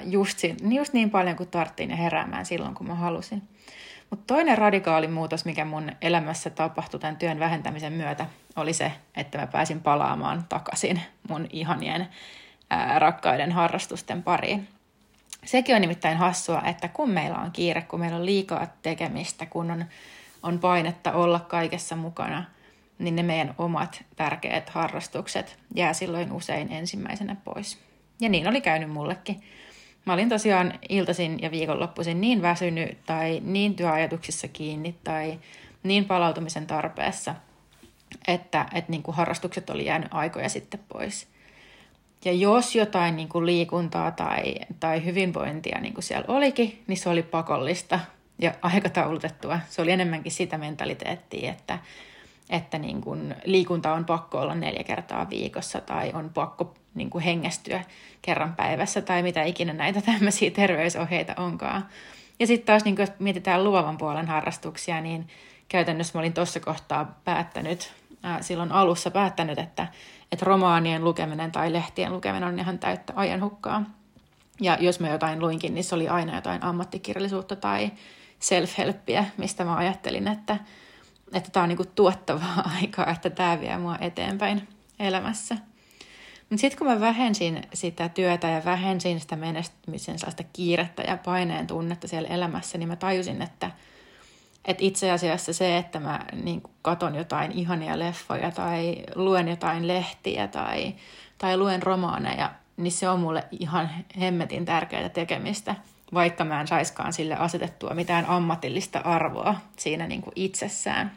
just, 0.05 0.39
just 0.71 0.93
niin 0.93 1.11
paljon 1.11 1.37
kuin 1.37 1.49
tarttiin 1.49 1.91
ja 1.91 1.97
heräämään 1.97 2.47
silloin, 2.47 2.75
kun 2.75 2.87
mä 2.87 2.95
halusin. 2.95 3.43
Mutta 4.11 4.35
toinen 4.35 4.59
radikaali 4.59 5.09
muutos, 5.09 5.45
mikä 5.45 5.65
mun 5.65 5.93
elämässä 6.03 6.51
tapahtui 6.51 7.01
tämän 7.01 7.17
työn 7.17 7.39
vähentämisen 7.39 7.93
myötä, 7.93 8.27
oli 8.57 8.73
se, 8.73 8.93
että 9.17 9.39
mä 9.39 9.47
pääsin 9.47 9.81
palaamaan 9.81 10.45
takaisin 10.49 11.01
mun 11.29 11.47
ihanien 11.51 12.09
ää, 12.71 12.99
rakkaiden 12.99 13.53
harrastusten 13.53 14.23
pariin. 14.23 14.69
Sekin 15.45 15.75
on 15.75 15.81
nimittäin 15.81 16.17
hassua, 16.17 16.63
että 16.63 16.89
kun 16.89 17.11
meillä 17.11 17.39
on 17.39 17.53
kiire, 17.53 17.83
kun 17.83 18.01
meillä 18.01 18.17
on 18.17 18.27
liikaa 18.27 18.67
tekemistä, 18.83 19.47
kun 19.47 19.71
on 19.71 19.85
on 20.43 20.59
painetta 20.59 21.13
olla 21.13 21.41
kaikessa 21.41 21.97
mukana, 21.97 22.45
niin 22.99 23.17
ne 23.17 23.23
meidän 23.23 23.55
omat 23.59 24.05
tärkeät 24.17 24.71
harrastukset 24.71 25.59
jää 25.75 25.93
silloin 25.93 26.33
usein 26.33 26.73
ensimmäisenä 26.73 27.37
pois. 27.45 27.79
Ja 28.21 28.29
niin 28.29 28.49
oli 28.49 28.61
käynyt 28.61 28.91
mullekin. 28.91 29.43
Mä 30.05 30.13
olin 30.13 30.29
tosiaan 30.29 30.79
iltaisin 30.89 31.43
ja 31.43 31.51
viikonloppuisin 31.51 32.21
niin 32.21 32.43
väsynyt 32.43 32.99
tai 33.07 33.41
niin 33.45 33.75
työajatuksissa 33.75 34.49
kiinni 34.49 34.95
tai 35.05 35.39
niin 35.83 36.05
palautumisen 36.05 36.67
tarpeessa, 36.67 37.35
että, 38.29 38.67
että 38.75 38.91
niin 38.91 39.03
kuin 39.03 39.15
harrastukset 39.15 39.71
oli 39.71 39.87
jäänyt 39.87 40.09
aikoja 40.11 40.49
sitten 40.49 40.81
pois. 40.89 41.29
Ja 42.25 42.33
jos 42.33 42.77
jotain 42.77 43.17
niin 43.17 43.29
kuin 43.29 43.47
liikuntaa 43.47 44.11
tai, 44.11 44.55
tai 44.81 45.05
hyvinvointia 45.05 45.81
niin 45.81 45.95
kuin 45.95 46.05
siellä 46.05 46.25
olikin, 46.29 46.83
niin 46.87 46.97
se 46.97 47.09
oli 47.09 47.23
pakollista 47.23 48.01
ja 48.39 48.55
aikataulutettua. 48.63 49.61
Se 49.69 49.83
oli 49.83 49.91
enemmänkin 49.91 50.33
sitä 50.33 50.59
mentaliteettiä, 50.59 51.51
että, 51.51 51.79
että 52.51 52.79
niin 52.79 53.01
kuin 53.01 53.35
liikunta 53.45 53.93
on 53.93 54.05
pakko 54.05 54.41
olla 54.41 54.55
neljä 54.55 54.85
kertaa 54.85 55.31
viikossa 55.31 55.81
tai 55.81 56.11
on 56.15 56.31
pakko 56.35 56.75
niin 56.95 57.11
kuin 57.11 57.25
hengästyä 57.25 57.85
kerran 58.23 58.55
päivässä 58.57 59.03
tai 59.03 59.23
mitä 59.23 59.43
ikinä 59.43 59.73
näitä 59.73 60.03
tämmöisiä 60.03 60.51
terveysohjeita 60.51 61.35
onkaan. 61.37 61.89
Ja 62.41 62.47
sitten 62.47 62.67
taas 62.67 62.85
niin 62.85 62.97
jos 62.99 63.13
mietitään 63.19 63.65
luovan 63.65 63.99
puolen 63.99 64.27
harrastuksia, 64.27 65.01
niin 65.01 65.29
käytännössä 65.69 66.19
mä 66.19 66.21
olin 66.21 66.33
tuossa 66.33 66.61
kohtaa 66.61 67.21
päättänyt, 67.25 67.93
ää, 68.23 68.43
silloin 68.43 68.73
alussa 68.73 69.11
päättänyt, 69.11 69.59
että, 69.59 69.87
että 70.33 70.45
romaanien 70.45 71.05
lukeminen 71.05 71.53
tai 71.53 71.73
lehtien 71.73 72.13
lukeminen 72.13 72.49
on 72.49 72.59
ihan 72.59 72.79
täyttä 72.79 73.13
ajanhukkaa. 73.17 73.85
Ja 74.61 74.79
jos 74.81 75.01
mä 75.01 75.09
jotain 75.09 75.41
luinkin, 75.41 75.75
niin 75.75 75.85
se 75.85 75.95
oli 75.95 76.09
aina 76.09 76.35
jotain 76.35 76.63
ammattikirjallisuutta 76.63 77.57
tai 77.57 77.91
self-helppiä, 78.41 79.25
mistä 79.37 79.65
mä 79.65 79.77
ajattelin, 79.77 80.29
että 80.29 80.57
että 81.33 81.51
tämä 81.51 81.63
on 81.63 81.69
niinku 81.69 81.85
tuottavaa 81.85 82.71
aikaa, 82.81 83.11
että 83.11 83.31
tämä 83.31 83.61
vie 83.61 83.79
mua 83.79 83.97
eteenpäin 84.01 84.69
elämässä. 84.99 85.57
Mutta 86.51 86.61
sitten 86.61 86.79
kun 86.79 86.87
mä 86.87 87.01
vähensin 87.01 87.63
sitä 87.75 88.09
työtä 88.09 88.49
ja 88.49 88.65
vähensin 88.65 89.21
sitä 89.21 89.37
menestymisen 89.37 90.19
sellaista 90.19 90.45
kiirettä 90.53 91.03
ja 91.03 91.17
paineen 91.17 91.67
tunnetta 91.67 92.09
siellä 92.09 92.29
elämässä, 92.29 92.79
niin 92.79 92.89
mä 92.89 92.97
tajusin, 92.97 93.43
että, 93.43 93.71
että 94.65 94.85
itse 94.85 95.11
asiassa 95.11 95.53
se, 95.53 95.77
että 95.77 96.01
mä 96.01 96.21
niin 96.43 96.63
katon 96.83 97.15
jotain 97.15 97.53
ihania 97.53 97.99
leffoja 97.99 98.51
tai 98.51 98.97
luen 99.15 99.49
jotain 99.49 99.89
lehtiä 99.89 100.49
tai, 100.49 100.95
tai 101.39 101.57
luen 101.57 101.83
romaaneja, 101.83 102.51
niin 102.77 102.93
se 102.93 103.09
on 103.09 103.21
mulle 103.21 103.45
ihan 103.61 103.91
hemmetin 104.21 104.65
tärkeää 104.65 105.09
tekemistä, 105.09 105.75
vaikka 106.15 106.45
mä 106.45 106.61
en 106.61 106.67
saiskaan 106.67 107.13
sille 107.13 107.37
asetettua 107.37 107.95
mitään 107.95 108.27
ammatillista 108.27 108.99
arvoa 108.99 109.55
siinä 109.77 110.07
niin 110.07 110.23
itsessään. 110.37 111.13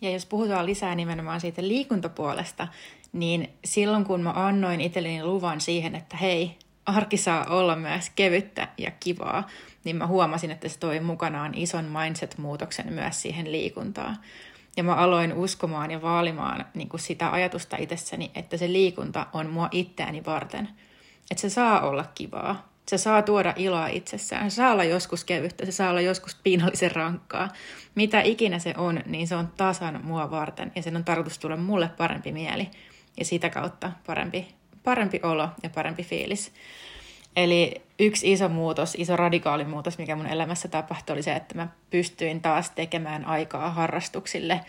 Ja 0.00 0.10
jos 0.10 0.26
puhutaan 0.26 0.66
lisää 0.66 0.94
nimenomaan 0.94 1.40
siitä 1.40 1.62
liikuntapuolesta, 1.62 2.68
niin 3.12 3.52
silloin 3.64 4.04
kun 4.04 4.20
mä 4.20 4.32
annoin 4.34 4.80
itselleni 4.80 5.24
luvan 5.24 5.60
siihen, 5.60 5.94
että 5.94 6.16
hei, 6.16 6.58
arki 6.86 7.16
saa 7.16 7.44
olla 7.44 7.76
myös 7.76 8.10
kevyttä 8.10 8.68
ja 8.78 8.90
kivaa, 8.90 9.48
niin 9.84 9.96
mä 9.96 10.06
huomasin, 10.06 10.50
että 10.50 10.68
se 10.68 10.78
toi 10.78 11.00
mukanaan 11.00 11.54
ison 11.54 11.84
mindset-muutoksen 11.84 12.92
myös 12.92 13.22
siihen 13.22 13.52
liikuntaan. 13.52 14.16
Ja 14.76 14.82
mä 14.82 14.94
aloin 14.94 15.32
uskomaan 15.32 15.90
ja 15.90 16.02
vaalimaan 16.02 16.64
niin 16.74 16.88
kuin 16.88 17.00
sitä 17.00 17.32
ajatusta 17.32 17.76
itsessäni, 17.76 18.30
että 18.34 18.56
se 18.56 18.72
liikunta 18.72 19.26
on 19.32 19.50
mua 19.50 19.68
itseäni 19.70 20.24
varten. 20.26 20.68
Että 21.30 21.40
se 21.40 21.50
saa 21.50 21.80
olla 21.80 22.04
kivaa. 22.14 22.68
Se 22.88 22.98
saa 22.98 23.22
tuoda 23.22 23.54
iloa 23.56 23.86
itsessään. 23.86 24.50
Se 24.50 24.54
saa 24.54 24.72
olla 24.72 24.84
joskus 24.84 25.24
kevyttä, 25.24 25.66
se 25.66 25.72
saa 25.72 25.90
olla 25.90 26.00
joskus 26.00 26.34
piinallisen 26.42 26.92
rankkaa. 26.92 27.48
Mitä 27.94 28.20
ikinä 28.20 28.58
se 28.58 28.74
on, 28.76 29.00
niin 29.06 29.28
se 29.28 29.36
on 29.36 29.48
tasan 29.56 30.00
mua 30.04 30.30
varten 30.30 30.72
ja 30.76 30.82
sen 30.82 30.96
on 30.96 31.04
tarkoitus 31.04 31.38
tulla 31.38 31.56
mulle 31.56 31.90
parempi 31.96 32.32
mieli 32.32 32.70
ja 33.18 33.24
sitä 33.24 33.50
kautta 33.50 33.92
parempi, 34.06 34.54
parempi 34.84 35.20
olo 35.22 35.48
ja 35.62 35.70
parempi 35.70 36.02
fiilis. 36.02 36.52
Eli 37.36 37.82
yksi 37.98 38.32
iso 38.32 38.48
muutos, 38.48 38.94
iso 38.98 39.16
radikaali 39.16 39.64
muutos, 39.64 39.98
mikä 39.98 40.16
mun 40.16 40.26
elämässä 40.26 40.68
tapahtui, 40.68 41.14
oli 41.14 41.22
se, 41.22 41.32
että 41.32 41.54
mä 41.54 41.68
pystyin 41.90 42.40
taas 42.40 42.70
tekemään 42.70 43.24
aikaa 43.24 43.70
harrastuksille. 43.70 44.60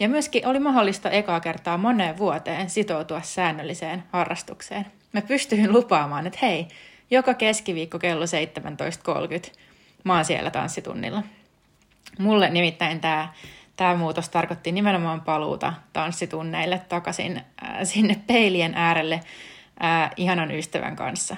Ja 0.00 0.08
myöskin 0.08 0.46
oli 0.46 0.58
mahdollista 0.58 1.10
ekaa 1.10 1.40
kertaa 1.40 1.78
moneen 1.78 2.18
vuoteen 2.18 2.70
sitoutua 2.70 3.22
säännölliseen 3.22 4.04
harrastukseen. 4.12 4.86
Mä 5.12 5.22
pystyin 5.22 5.72
lupaamaan, 5.72 6.26
että 6.26 6.38
hei, 6.42 6.68
joka 7.10 7.34
keskiviikko 7.34 7.98
kello 7.98 8.24
17.30 8.24 9.52
mä 10.04 10.14
oon 10.14 10.24
siellä 10.24 10.50
tanssitunnilla. 10.50 11.22
Mulle 12.18 12.50
nimittäin 12.50 13.00
tämä 13.00 13.28
tämä 13.76 13.94
muutos 13.94 14.28
tarkoitti 14.28 14.72
nimenomaan 14.72 15.20
paluuta 15.20 15.72
tanssitunneille 15.92 16.80
takaisin 16.88 17.36
äh, 17.36 17.76
sinne 17.82 18.16
peilien 18.26 18.74
äärelle 18.74 19.20
äh, 19.84 20.10
ihanan 20.16 20.50
ystävän 20.50 20.96
kanssa. 20.96 21.36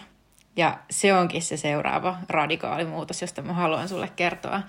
Ja 0.57 0.79
se 0.91 1.15
onkin 1.15 1.43
se 1.43 1.57
seuraava 1.57 2.19
radikaali 2.29 2.85
muutos, 2.85 3.21
josta 3.21 3.43
mä 3.43 3.53
haluan 3.53 3.89
sulle 3.89 4.11
kertoa. 4.17 4.63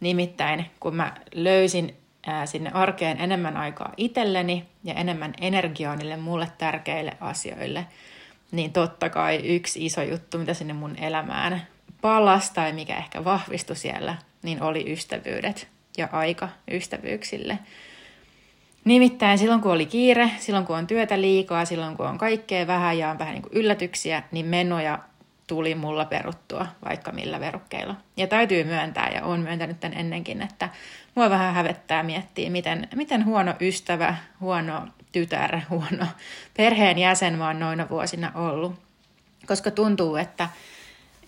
Nimittäin 0.00 0.66
kun 0.80 0.96
mä 0.96 1.14
löysin 1.34 1.96
äh, 2.28 2.48
sinne 2.48 2.70
arkeen 2.74 3.20
enemmän 3.20 3.56
aikaa 3.56 3.92
itselleni 3.96 4.68
ja 4.84 4.94
enemmän 4.94 5.34
energiaa 5.40 5.96
niille 5.96 6.16
mulle 6.16 6.48
tärkeille 6.58 7.16
asioille– 7.20 7.86
niin 8.50 8.72
totta 8.72 9.08
kai 9.08 9.36
yksi 9.36 9.86
iso 9.86 10.02
juttu, 10.02 10.38
mitä 10.38 10.54
sinne 10.54 10.72
mun 10.72 10.96
elämään 10.96 11.66
palasi 12.00 12.54
tai 12.54 12.72
mikä 12.72 12.96
ehkä 12.96 13.24
vahvistui 13.24 13.76
siellä, 13.76 14.16
niin 14.42 14.62
oli 14.62 14.92
ystävyydet 14.92 15.68
ja 15.96 16.08
aika 16.12 16.48
ystävyyksille. 16.70 17.58
Nimittäin 18.88 19.38
silloin 19.38 19.60
kun 19.60 19.72
oli 19.72 19.86
kiire, 19.86 20.30
silloin 20.38 20.66
kun 20.66 20.76
on 20.76 20.86
työtä 20.86 21.20
liikaa, 21.20 21.64
silloin 21.64 21.96
kun 21.96 22.06
on 22.06 22.18
kaikkea 22.18 22.66
vähän 22.66 22.98
ja 22.98 23.10
on 23.10 23.18
vähän 23.18 23.34
niin 23.34 23.42
kuin 23.42 23.52
yllätyksiä, 23.52 24.22
niin 24.32 24.46
menoja 24.46 24.98
tuli 25.46 25.74
mulla 25.74 26.04
peruttua 26.04 26.66
vaikka 26.84 27.12
millä 27.12 27.40
verukkeilla. 27.40 27.94
Ja 28.16 28.26
täytyy 28.26 28.64
myöntää, 28.64 29.10
ja 29.14 29.24
on 29.24 29.40
myöntänyt 29.40 29.80
tämän 29.80 29.98
ennenkin, 29.98 30.42
että 30.42 30.68
mua 31.14 31.30
vähän 31.30 31.54
hävettää 31.54 32.02
miettiä, 32.02 32.50
miten, 32.50 32.88
miten 32.94 33.24
huono 33.24 33.54
ystävä, 33.60 34.14
huono 34.40 34.86
tytär, 35.12 35.60
huono 35.70 36.06
perheen 36.56 36.98
jäsen 36.98 37.38
mä 37.38 37.46
oon 37.46 37.60
noina 37.60 37.88
vuosina 37.90 38.32
ollut. 38.34 38.74
Koska 39.46 39.70
tuntuu, 39.70 40.16
että, 40.16 40.48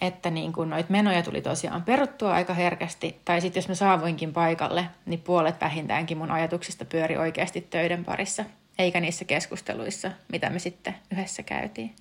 että 0.00 0.30
niin 0.30 0.52
kun 0.52 0.70
noit 0.70 0.90
menoja 0.90 1.22
tuli 1.22 1.42
tosiaan 1.42 1.82
peruttua 1.82 2.32
aika 2.32 2.54
herkästi, 2.54 3.20
tai 3.24 3.40
sitten 3.40 3.60
jos 3.60 3.68
mä 3.68 3.74
saavuinkin 3.74 4.32
paikalle, 4.32 4.86
niin 5.06 5.20
puolet 5.20 5.60
vähintäänkin 5.60 6.18
mun 6.18 6.30
ajatuksista 6.30 6.84
pyöri 6.84 7.16
oikeasti 7.16 7.60
töiden 7.60 8.04
parissa, 8.04 8.44
eikä 8.78 9.00
niissä 9.00 9.24
keskusteluissa, 9.24 10.10
mitä 10.32 10.50
me 10.50 10.58
sitten 10.58 10.94
yhdessä 11.12 11.42
käytiin. 11.42 11.94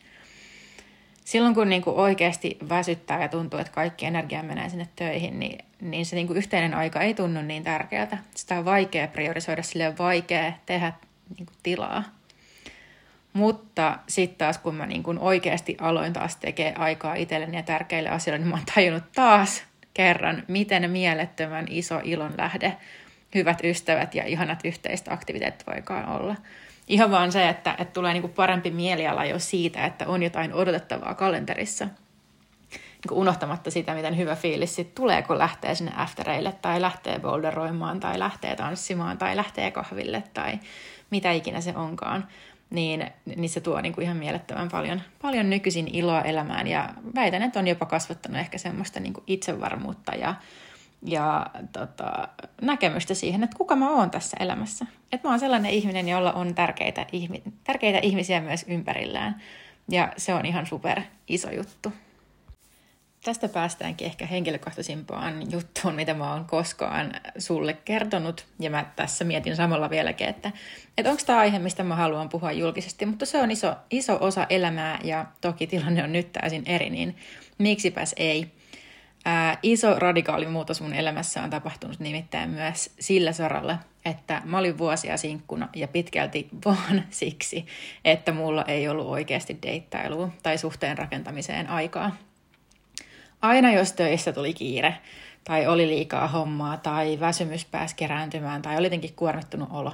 Silloin 1.25 1.55
kun 1.55 1.69
niin 1.69 1.81
kuin 1.81 1.95
oikeasti 1.95 2.57
väsyttää 2.69 3.21
ja 3.21 3.27
tuntuu, 3.27 3.59
että 3.59 3.71
kaikki 3.71 4.05
energia 4.05 4.43
menee 4.43 4.69
sinne 4.69 4.87
töihin, 4.95 5.39
niin, 5.39 5.65
niin 5.81 6.05
se 6.05 6.15
niin 6.15 6.27
kuin 6.27 6.37
yhteinen 6.37 6.73
aika 6.73 7.01
ei 7.01 7.13
tunnu 7.13 7.41
niin 7.41 7.63
tärkeältä. 7.63 8.17
Sitä 8.35 8.59
on 8.59 8.65
vaikea 8.65 9.07
priorisoida, 9.07 9.63
sille 9.63 9.87
on 9.87 9.97
vaikea 9.97 10.53
tehdä 10.65 10.93
niin 11.37 11.45
kuin 11.45 11.57
tilaa. 11.63 12.03
Mutta 13.33 13.97
sitten 14.07 14.37
taas 14.37 14.57
kun 14.57 14.75
mä 14.75 14.85
niin 14.85 15.03
kuin 15.03 15.19
oikeasti 15.19 15.77
aloin 15.81 16.13
taas 16.13 16.35
tekemään 16.35 16.81
aikaa 16.81 17.15
itselleni 17.15 17.57
ja 17.57 17.63
tärkeille 17.63 18.09
asioille, 18.09 18.39
niin 18.39 18.49
mä 18.49 18.55
oon 18.55 18.65
tajunnut 18.75 19.11
taas 19.15 19.63
kerran, 19.93 20.43
miten 20.47 20.91
mielettömän 20.91 21.65
iso 21.69 22.01
ilon 22.03 22.33
lähde 22.37 22.77
hyvät 23.35 23.63
ystävät 23.63 24.15
ja 24.15 24.25
ihanat 24.25 24.59
yhteiset 24.65 25.07
aktiviteetit 25.07 25.67
voikaan 25.67 26.09
olla. 26.09 26.35
Ihan 26.87 27.11
vaan 27.11 27.31
se, 27.31 27.49
että, 27.49 27.75
että 27.79 27.93
tulee 27.93 28.13
niin 28.13 28.29
parempi 28.29 28.71
mieliala 28.71 29.25
jo 29.25 29.39
siitä, 29.39 29.85
että 29.85 30.07
on 30.07 30.23
jotain 30.23 30.53
odotettavaa 30.53 31.13
kalenterissa. 31.13 31.87
Niin 32.75 33.17
unohtamatta 33.17 33.71
sitä, 33.71 33.93
miten 33.93 34.17
hyvä 34.17 34.35
fiilis 34.35 34.75
sit 34.75 34.95
tulee, 34.95 35.21
kun 35.21 35.37
lähtee 35.37 35.75
sinne 35.75 35.91
aftereille 35.95 36.51
tai 36.61 36.81
lähtee 36.81 37.19
boulderoimaan 37.19 37.99
tai 37.99 38.19
lähtee 38.19 38.55
tanssimaan 38.55 39.17
tai 39.17 39.35
lähtee 39.35 39.71
kahville 39.71 40.23
tai 40.33 40.59
mitä 41.09 41.31
ikinä 41.31 41.61
se 41.61 41.73
onkaan, 41.75 42.27
niin, 42.69 43.07
niin 43.35 43.49
se 43.49 43.61
tuo 43.61 43.81
niin 43.81 43.93
kuin 43.93 44.05
ihan 44.05 44.17
mielettömän 44.17 44.69
paljon, 44.69 45.01
paljon 45.21 45.49
nykyisin 45.49 45.87
iloa 45.95 46.21
elämään. 46.21 46.67
Ja 46.67 46.89
väitän, 47.15 47.41
että 47.41 47.59
on 47.59 47.67
jopa 47.67 47.85
kasvattanut 47.85 48.39
ehkä 48.39 48.57
semmoista 48.57 48.99
niin 48.99 49.13
kuin 49.13 49.23
itsevarmuutta 49.27 50.15
ja, 50.15 50.35
ja 51.05 51.47
tota, 51.71 52.27
näkemystä 52.61 53.13
siihen, 53.13 53.43
että 53.43 53.57
kuka 53.57 53.75
mä 53.75 53.89
oon 53.89 54.11
tässä 54.11 54.37
elämässä. 54.39 54.85
Että 55.11 55.27
mä 55.27 55.31
oon 55.31 55.39
sellainen 55.39 55.71
ihminen, 55.71 56.09
jolla 56.09 56.31
on 56.31 56.55
tärkeitä, 56.55 57.05
tärkeitä 57.63 57.99
ihmisiä 57.99 58.41
myös 58.41 58.65
ympärillään. 58.67 59.41
Ja 59.89 60.13
se 60.17 60.33
on 60.33 60.45
ihan 60.45 60.65
super 60.65 61.01
iso 61.27 61.51
juttu 61.51 61.93
tästä 63.29 63.49
päästäänkin 63.49 64.05
ehkä 64.05 64.25
henkilökohtaisimpaan 64.25 65.51
juttuun, 65.51 65.95
mitä 65.95 66.13
mä 66.13 66.33
oon 66.33 66.45
koskaan 66.45 67.11
sulle 67.37 67.73
kertonut. 67.73 68.45
Ja 68.59 68.69
mä 68.69 68.85
tässä 68.95 69.25
mietin 69.25 69.55
samalla 69.55 69.89
vieläkin, 69.89 70.27
että, 70.27 70.51
että 70.97 71.11
onko 71.11 71.23
tämä 71.25 71.39
aihe, 71.39 71.59
mistä 71.59 71.83
mä 71.83 71.95
haluan 71.95 72.29
puhua 72.29 72.51
julkisesti. 72.51 73.05
Mutta 73.05 73.25
se 73.25 73.41
on 73.41 73.51
iso, 73.51 73.75
iso 73.91 74.17
osa 74.21 74.47
elämää 74.49 74.99
ja 75.03 75.25
toki 75.41 75.67
tilanne 75.67 76.03
on 76.03 76.13
nyt 76.13 76.31
täysin 76.31 76.63
eri, 76.65 76.89
niin 76.89 77.17
miksipäs 77.57 78.13
ei. 78.17 78.51
Ää, 79.25 79.57
iso 79.63 79.99
radikaali 79.99 80.47
muutos 80.47 80.81
mun 80.81 80.93
elämässä 80.93 81.43
on 81.43 81.49
tapahtunut 81.49 81.99
nimittäin 81.99 82.49
myös 82.49 82.93
sillä 82.99 83.31
saralla, 83.31 83.77
että 84.05 84.41
mä 84.45 84.57
olin 84.57 84.77
vuosia 84.77 85.17
sinkkuna 85.17 85.69
ja 85.75 85.87
pitkälti 85.87 86.49
vaan 86.65 87.03
siksi, 87.09 87.65
että 88.05 88.31
mulla 88.31 88.63
ei 88.63 88.87
ollut 88.87 89.07
oikeasti 89.07 89.57
deittailua 89.63 90.29
tai 90.43 90.57
suhteen 90.57 90.97
rakentamiseen 90.97 91.67
aikaa. 91.67 92.28
Aina 93.41 93.71
jos 93.71 93.93
töissä 93.93 94.33
tuli 94.33 94.53
kiire, 94.53 94.97
tai 95.43 95.67
oli 95.67 95.87
liikaa 95.87 96.27
hommaa, 96.27 96.77
tai 96.77 97.19
väsymys 97.19 97.65
pääsi 97.65 97.95
kerääntymään, 97.95 98.61
tai 98.61 98.77
oli 98.77 98.85
jotenkin 98.85 99.13
kuormittunut 99.15 99.69
olo, 99.71 99.93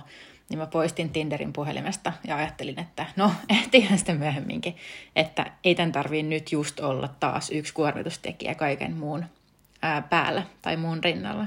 niin 0.50 0.60
mä 0.60 0.68
poistin 0.68 1.10
Tinderin 1.10 1.54
puhelimesta 1.54 2.14
ja 2.28 2.38
ajattelin, 2.38 2.80
että 2.80 3.06
no, 3.16 3.32
ehtihän 3.60 3.98
sitten 3.98 4.18
myöhemminkin, 4.18 4.76
että 5.16 5.46
ei 5.64 5.76
tämän 5.76 5.92
tarvii 5.92 6.24
nyt 6.24 6.52
just 6.52 6.80
olla 6.80 7.08
taas 7.20 7.50
yksi 7.50 7.74
kuormitustekijä 7.74 8.56
kaiken 8.56 8.98
muun 8.98 9.26
ää, 9.82 10.02
päällä 10.02 10.44
tai 10.62 10.78
muun 10.78 11.04
rinnalla. 11.04 11.46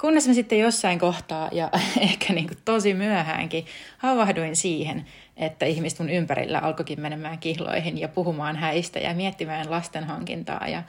Kunnes 0.00 0.28
mä 0.28 0.34
sitten 0.34 0.58
jossain 0.58 0.98
kohtaa 0.98 1.48
ja 1.52 1.70
ehkä 2.10 2.32
niin 2.32 2.46
kuin 2.46 2.58
tosi 2.64 2.94
myöhäänkin 2.94 3.66
havahduin 3.98 4.56
siihen, 4.56 5.06
että 5.36 5.66
ihmiset 5.66 5.98
mun 5.98 6.10
ympärillä 6.10 6.58
alkoikin 6.58 7.00
menemään 7.00 7.38
kihloihin 7.38 7.98
ja 7.98 8.08
puhumaan 8.08 8.56
häistä 8.56 8.98
ja 8.98 9.14
miettimään 9.14 9.70
lasten 9.70 10.04
hankintaa 10.04 10.68
ja 10.68 10.82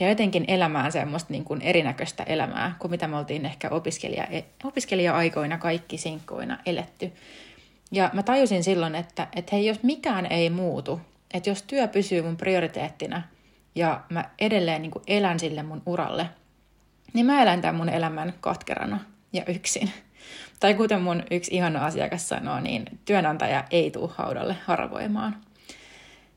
ja 0.00 0.08
jotenkin 0.08 0.44
elämään 0.48 0.92
semmoista 0.92 1.32
niin 1.32 1.44
kuin 1.44 1.62
erinäköistä 1.62 2.22
elämää 2.22 2.76
kuin 2.78 2.90
mitä 2.90 3.08
me 3.08 3.16
oltiin 3.16 3.46
ehkä 3.46 3.68
opiskelija, 3.68 4.26
opiskelija-aikoina 4.64 5.58
kaikki 5.58 5.98
sinkkoina 5.98 6.58
eletty. 6.66 7.12
Ja 7.90 8.10
mä 8.12 8.22
tajusin 8.22 8.64
silloin, 8.64 8.94
että, 8.94 9.28
että 9.36 9.56
hei, 9.56 9.66
jos 9.66 9.82
mikään 9.82 10.26
ei 10.26 10.50
muutu, 10.50 11.00
että 11.34 11.50
jos 11.50 11.62
työ 11.62 11.88
pysyy 11.88 12.22
mun 12.22 12.36
prioriteettina 12.36 13.22
ja 13.74 14.00
mä 14.08 14.30
edelleen 14.38 14.82
niin 14.82 14.90
kuin 14.90 15.02
elän 15.06 15.40
sille 15.40 15.62
mun 15.62 15.82
uralle, 15.86 16.26
niin 17.12 17.26
mä 17.26 17.42
elän 17.42 17.60
tämän 17.60 17.74
mun 17.74 17.88
elämän 17.88 18.34
katkerana 18.40 19.00
ja 19.32 19.44
yksin. 19.48 19.90
Tai 20.60 20.74
kuten 20.74 21.02
mun 21.02 21.22
yksi 21.30 21.54
ihana 21.54 21.86
asiakas 21.86 22.28
sanoo, 22.28 22.60
niin 22.60 22.84
työnantaja 23.04 23.64
ei 23.70 23.90
tule 23.90 24.10
haudalle 24.14 24.56
haravoimaan. 24.64 25.36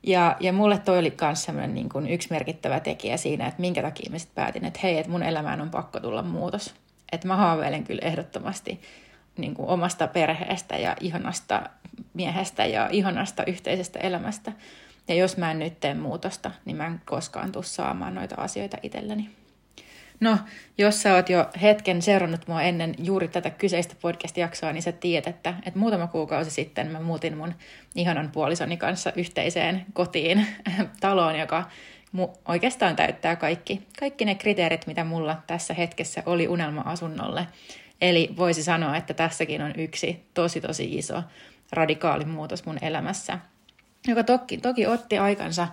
Ja, 0.04 0.38
ja 0.40 0.54
mulle 0.54 0.78
toi 0.78 1.00
oli 1.00 1.14
myös 1.22 1.48
niin 1.68 1.90
kuin 1.90 2.08
yksi 2.08 2.28
merkittävä 2.32 2.80
tekijä 2.80 3.18
siinä, 3.18 3.48
että 3.48 3.62
minkä 3.62 3.82
takia 3.82 4.12
mä 4.12 4.18
sitten 4.18 4.44
päätin, 4.44 4.66
että 4.66 4.80
hei, 4.84 4.98
että 4.98 5.12
mun 5.12 5.24
elämään 5.24 5.62
on 5.62 5.70
pakko 5.70 6.00
tulla 6.00 6.24
muutos. 6.24 6.76
Että 7.12 7.28
mä 7.28 7.36
haaveilen 7.36 7.84
kyllä 7.84 8.02
ehdottomasti 8.08 8.82
niin 9.38 9.54
kuin 9.54 9.70
omasta 9.70 10.08
perheestä 10.08 10.78
ja 10.78 10.96
ihanasta 11.00 11.70
miehestä 12.14 12.66
ja 12.66 12.90
ihanasta 12.92 13.44
yhteisestä 13.46 14.00
elämästä. 14.00 14.52
Ja 15.08 15.16
jos 15.16 15.38
mä 15.38 15.52
en 15.52 15.60
nyt 15.60 15.80
tee 15.80 15.94
muutosta, 15.94 16.52
niin 16.66 16.78
mä 16.78 16.86
en 16.86 17.02
koskaan 17.06 17.52
tule 17.52 17.64
saamaan 17.64 18.16
noita 18.16 18.36
asioita 18.38 18.78
itselleni. 18.84 19.30
No, 20.20 20.38
jos 20.78 21.02
sä 21.02 21.14
oot 21.14 21.30
jo 21.30 21.50
hetken 21.62 22.02
seurannut 22.02 22.48
mua 22.48 22.62
ennen 22.62 22.96
juuri 22.98 23.28
tätä 23.28 23.50
kyseistä 23.50 23.96
podcast-jaksoa, 24.02 24.72
niin 24.74 24.84
sä 24.84 24.92
tiedät, 24.92 25.28
että, 25.28 25.54
että 25.66 25.80
muutama 25.80 26.08
kuukausi 26.08 26.52
sitten 26.52 26.92
mä 26.92 27.00
muutin 27.00 27.38
mun 27.38 27.54
ihanan 27.96 28.32
puolisoni 28.32 28.78
kanssa 28.78 29.12
yhteiseen 29.16 29.86
kotiin, 29.94 30.48
taloon, 31.02 31.40
joka 31.40 31.64
mu- 32.18 32.38
oikeastaan 32.48 32.96
täyttää 32.96 33.36
kaikki, 33.36 33.82
kaikki 34.00 34.26
ne 34.26 34.36
kriteerit, 34.36 34.88
mitä 34.88 35.04
mulla 35.04 35.42
tässä 35.48 35.74
hetkessä 35.74 36.24
oli 36.26 36.48
unelma-asunnolle. 36.48 37.48
Eli 38.02 38.30
voisi 38.38 38.64
sanoa, 38.64 38.98
että 38.98 39.14
tässäkin 39.14 39.62
on 39.62 39.74
yksi 39.78 40.24
tosi 40.34 40.62
tosi 40.62 40.96
iso 40.96 41.24
radikaali 41.72 42.26
muutos 42.26 42.66
mun 42.66 42.78
elämässä, 42.82 43.40
joka 44.08 44.24
toki, 44.24 44.58
toki 44.58 44.88
otti 44.88 45.18
aikansa 45.18 45.68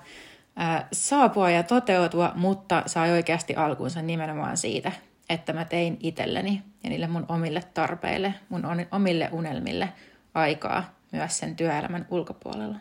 saapua 0.93 1.51
ja 1.51 1.63
toteutua, 1.63 2.33
mutta 2.35 2.83
sai 2.87 3.11
oikeasti 3.11 3.55
alkunsa 3.55 4.03
nimenomaan 4.03 4.57
siitä, 4.57 4.93
että 5.29 5.53
mä 5.53 5.65
tein 5.65 5.97
itselleni 6.01 6.63
ja 6.85 6.91
niille 6.91 7.07
mun 7.07 7.27
omille 7.29 7.63
tarpeille, 7.75 8.35
mun 8.49 8.63
omille 8.91 9.29
unelmille 9.33 9.89
aikaa 10.35 10.95
myös 11.13 11.39
sen 11.39 11.57
työelämän 11.57 12.07
ulkopuolella. 12.11 12.77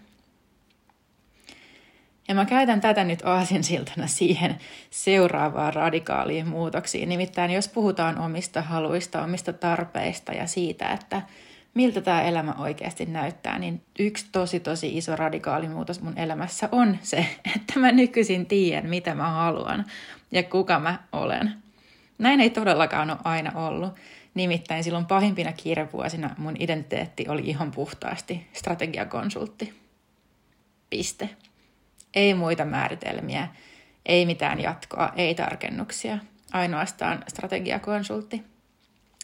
Ja 2.28 2.36
mä 2.36 2.46
käytän 2.46 2.82
tätä 2.82 3.04
nyt 3.04 3.22
aasinsiltana 3.26 4.08
siihen 4.08 4.58
seuraavaan 4.90 5.74
radikaaliin 5.74 6.48
muutoksiin. 6.48 7.10
Nimittäin 7.10 7.52
jos 7.52 7.68
puhutaan 7.68 8.20
omista 8.20 8.62
haluista, 8.62 9.24
omista 9.24 9.54
tarpeista 9.54 10.34
ja 10.34 10.48
siitä, 10.48 10.90
että 10.90 11.22
miltä 11.74 12.02
tämä 12.02 12.22
elämä 12.22 12.54
oikeasti 12.54 13.06
näyttää, 13.06 13.60
niin 13.60 13.82
yksi 14.00 14.26
tosi 14.32 14.60
tosi 14.60 14.98
iso 14.98 15.16
radikaali 15.16 15.70
muutos 15.70 16.02
mun 16.02 16.18
elämässä 16.18 16.70
on 16.72 16.98
se, 17.02 17.26
että 17.56 17.80
mä 17.80 17.92
nykyisin 17.92 18.46
tiedän, 18.46 18.90
mitä 18.90 19.16
mä 19.16 19.30
haluan 19.30 19.86
ja 20.32 20.44
kuka 20.44 20.80
mä 20.80 21.00
olen. 21.12 21.54
Näin 22.18 22.42
ei 22.42 22.50
todellakaan 22.50 23.10
ole 23.10 23.20
aina 23.24 23.52
ollut. 23.68 23.96
Nimittäin 24.34 24.84
silloin 24.84 25.06
pahimpina 25.06 25.54
kiirevuosina 25.54 26.36
mun 26.38 26.56
identiteetti 26.60 27.26
oli 27.28 27.42
ihan 27.42 27.72
puhtaasti 27.72 28.48
strategiakonsultti. 28.54 29.74
Piste. 30.90 31.30
Ei 32.14 32.34
muita 32.34 32.66
määritelmiä, 32.66 33.48
ei 34.06 34.26
mitään 34.26 34.60
jatkoa, 34.60 35.12
ei 35.16 35.36
tarkennuksia. 35.36 36.18
Ainoastaan 36.54 37.24
strategiakonsultti 37.28 38.51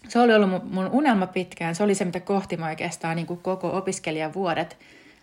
se 0.08 0.20
oli 0.20 0.36
ollut 0.36 0.72
mun, 0.72 0.90
unelma 0.92 1.28
pitkään. 1.28 1.76
Se 1.76 1.84
oli 1.84 1.96
se, 1.96 2.06
mitä 2.06 2.20
kohti 2.20 2.58
mä 2.58 2.68
oikeastaan 2.68 3.16
niin 3.16 3.28
kuin 3.28 3.40
koko 3.40 3.78
opiskelijavuodet 3.78 4.78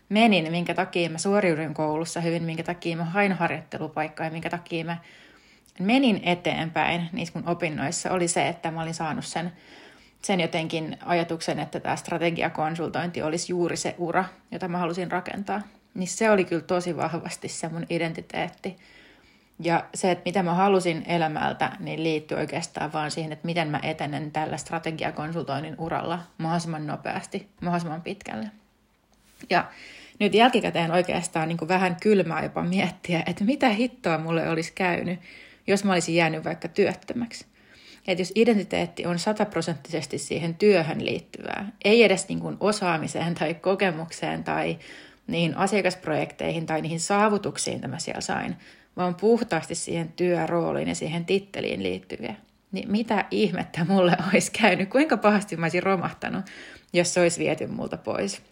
menin, 0.09 0.51
minkä 0.51 0.75
takia 0.75 1.11
mä 1.11 1.19
suoriuduin 1.19 1.75
koulussa 1.75 2.21
hyvin, 2.21 2.43
minkä 2.43 2.63
takia 2.63 2.97
mä 2.97 3.05
hain 3.05 3.33
harjoittelupaikkaa 3.33 4.27
ja 4.27 4.33
minkä 4.33 4.51
takia 4.51 4.85
mä 4.85 4.97
menin 5.81 6.21
eteenpäin 6.25 7.09
niissä 7.13 7.39
mun 7.39 7.49
opinnoissa, 7.49 8.11
oli 8.11 8.29
se, 8.29 8.49
että 8.49 8.71
mä 8.71 8.83
olin 8.83 8.95
saanut 8.95 9.25
sen, 9.25 9.53
sen 10.23 10.41
jotenkin 10.41 10.99
ajatuksen, 11.05 11.59
että 11.59 11.81
tämä 11.81 11.97
strategiakonsultointi 11.97 13.23
olisi 13.23 13.53
juuri 13.53 13.77
se 13.77 13.95
ura, 13.99 14.25
jota 14.51 14.69
mä 14.69 14.79
halusin 14.79 15.11
rakentaa. 15.11 15.63
Niin 15.95 16.09
se 16.09 16.31
oli 16.31 16.45
kyllä 16.45 16.63
tosi 16.63 16.97
vahvasti 16.97 17.49
se 17.49 17.69
mun 17.69 17.87
identiteetti. 17.91 18.77
Ja 19.59 19.85
se, 19.95 20.11
että 20.11 20.23
mitä 20.25 20.43
mä 20.43 20.55
halusin 20.55 21.05
elämältä, 21.07 21.73
niin 21.81 22.03
liittyy 22.03 22.39
oikeastaan 22.39 22.93
vaan 22.93 23.11
siihen, 23.11 23.33
että 23.33 23.47
miten 23.47 23.69
mä 23.69 23.81
etenen 23.83 24.31
tällä 24.31 24.57
strategiakonsultoinnin 24.57 25.75
uralla 25.79 26.19
mahdollisimman 26.39 26.87
nopeasti, 26.87 27.49
mahdollisimman 27.61 28.03
pitkälle. 28.03 28.51
Ja 29.51 29.65
nyt 30.19 30.35
jälkikäteen 30.35 30.91
oikeastaan 30.91 31.49
niin 31.49 31.59
kuin 31.59 31.69
vähän 31.69 31.97
kylmää 32.03 32.43
jopa 32.43 32.63
miettiä, 32.63 33.23
että 33.27 33.45
mitä 33.45 33.69
hittoa 33.69 34.19
mulle 34.19 34.49
olisi 34.49 34.73
käynyt, 34.73 35.21
jos 35.67 35.85
mä 35.85 35.93
olisin 35.93 36.15
jäänyt 36.15 36.45
vaikka 36.45 36.69
työttömäksi. 36.69 37.47
Että 38.07 38.23
jos 38.23 38.33
identiteetti 38.35 39.07
on 39.07 39.19
sataprosenttisesti 39.19 40.19
siihen 40.19 40.55
työhön 40.55 41.05
liittyvää, 41.05 41.73
ei 41.85 42.03
edes 42.03 42.29
niin 42.29 42.41
kuin 42.41 42.57
osaamiseen 42.61 43.35
tai 43.35 43.55
kokemukseen 43.55 44.45
tai 44.45 44.79
niihin 45.27 45.57
asiakasprojekteihin 45.57 46.67
tai 46.67 46.81
niihin 46.83 47.01
saavutuksiin, 47.01 47.77
mitä 47.77 47.89
mä 47.89 47.99
siellä 47.99 48.21
sain, 48.21 48.57
vaan 48.97 49.15
puhtaasti 49.15 49.75
siihen 49.75 50.13
työrooliin 50.13 50.89
ja 50.89 50.95
siihen 50.95 51.25
titteliin 51.25 51.83
liittyviä. 51.83 52.35
Niin 52.73 52.91
mitä 52.91 53.25
ihmettä 53.31 53.85
mulle 53.85 54.17
olisi 54.33 54.53
käynyt, 54.53 54.89
kuinka 54.89 55.17
pahasti 55.17 55.57
mä 55.57 55.65
olisin 55.65 55.83
romahtanut, 55.83 56.45
jos 56.93 57.15
se 57.15 57.21
olisi 57.21 57.41
viety 57.41 57.67
multa 57.67 57.97
pois. 57.97 58.43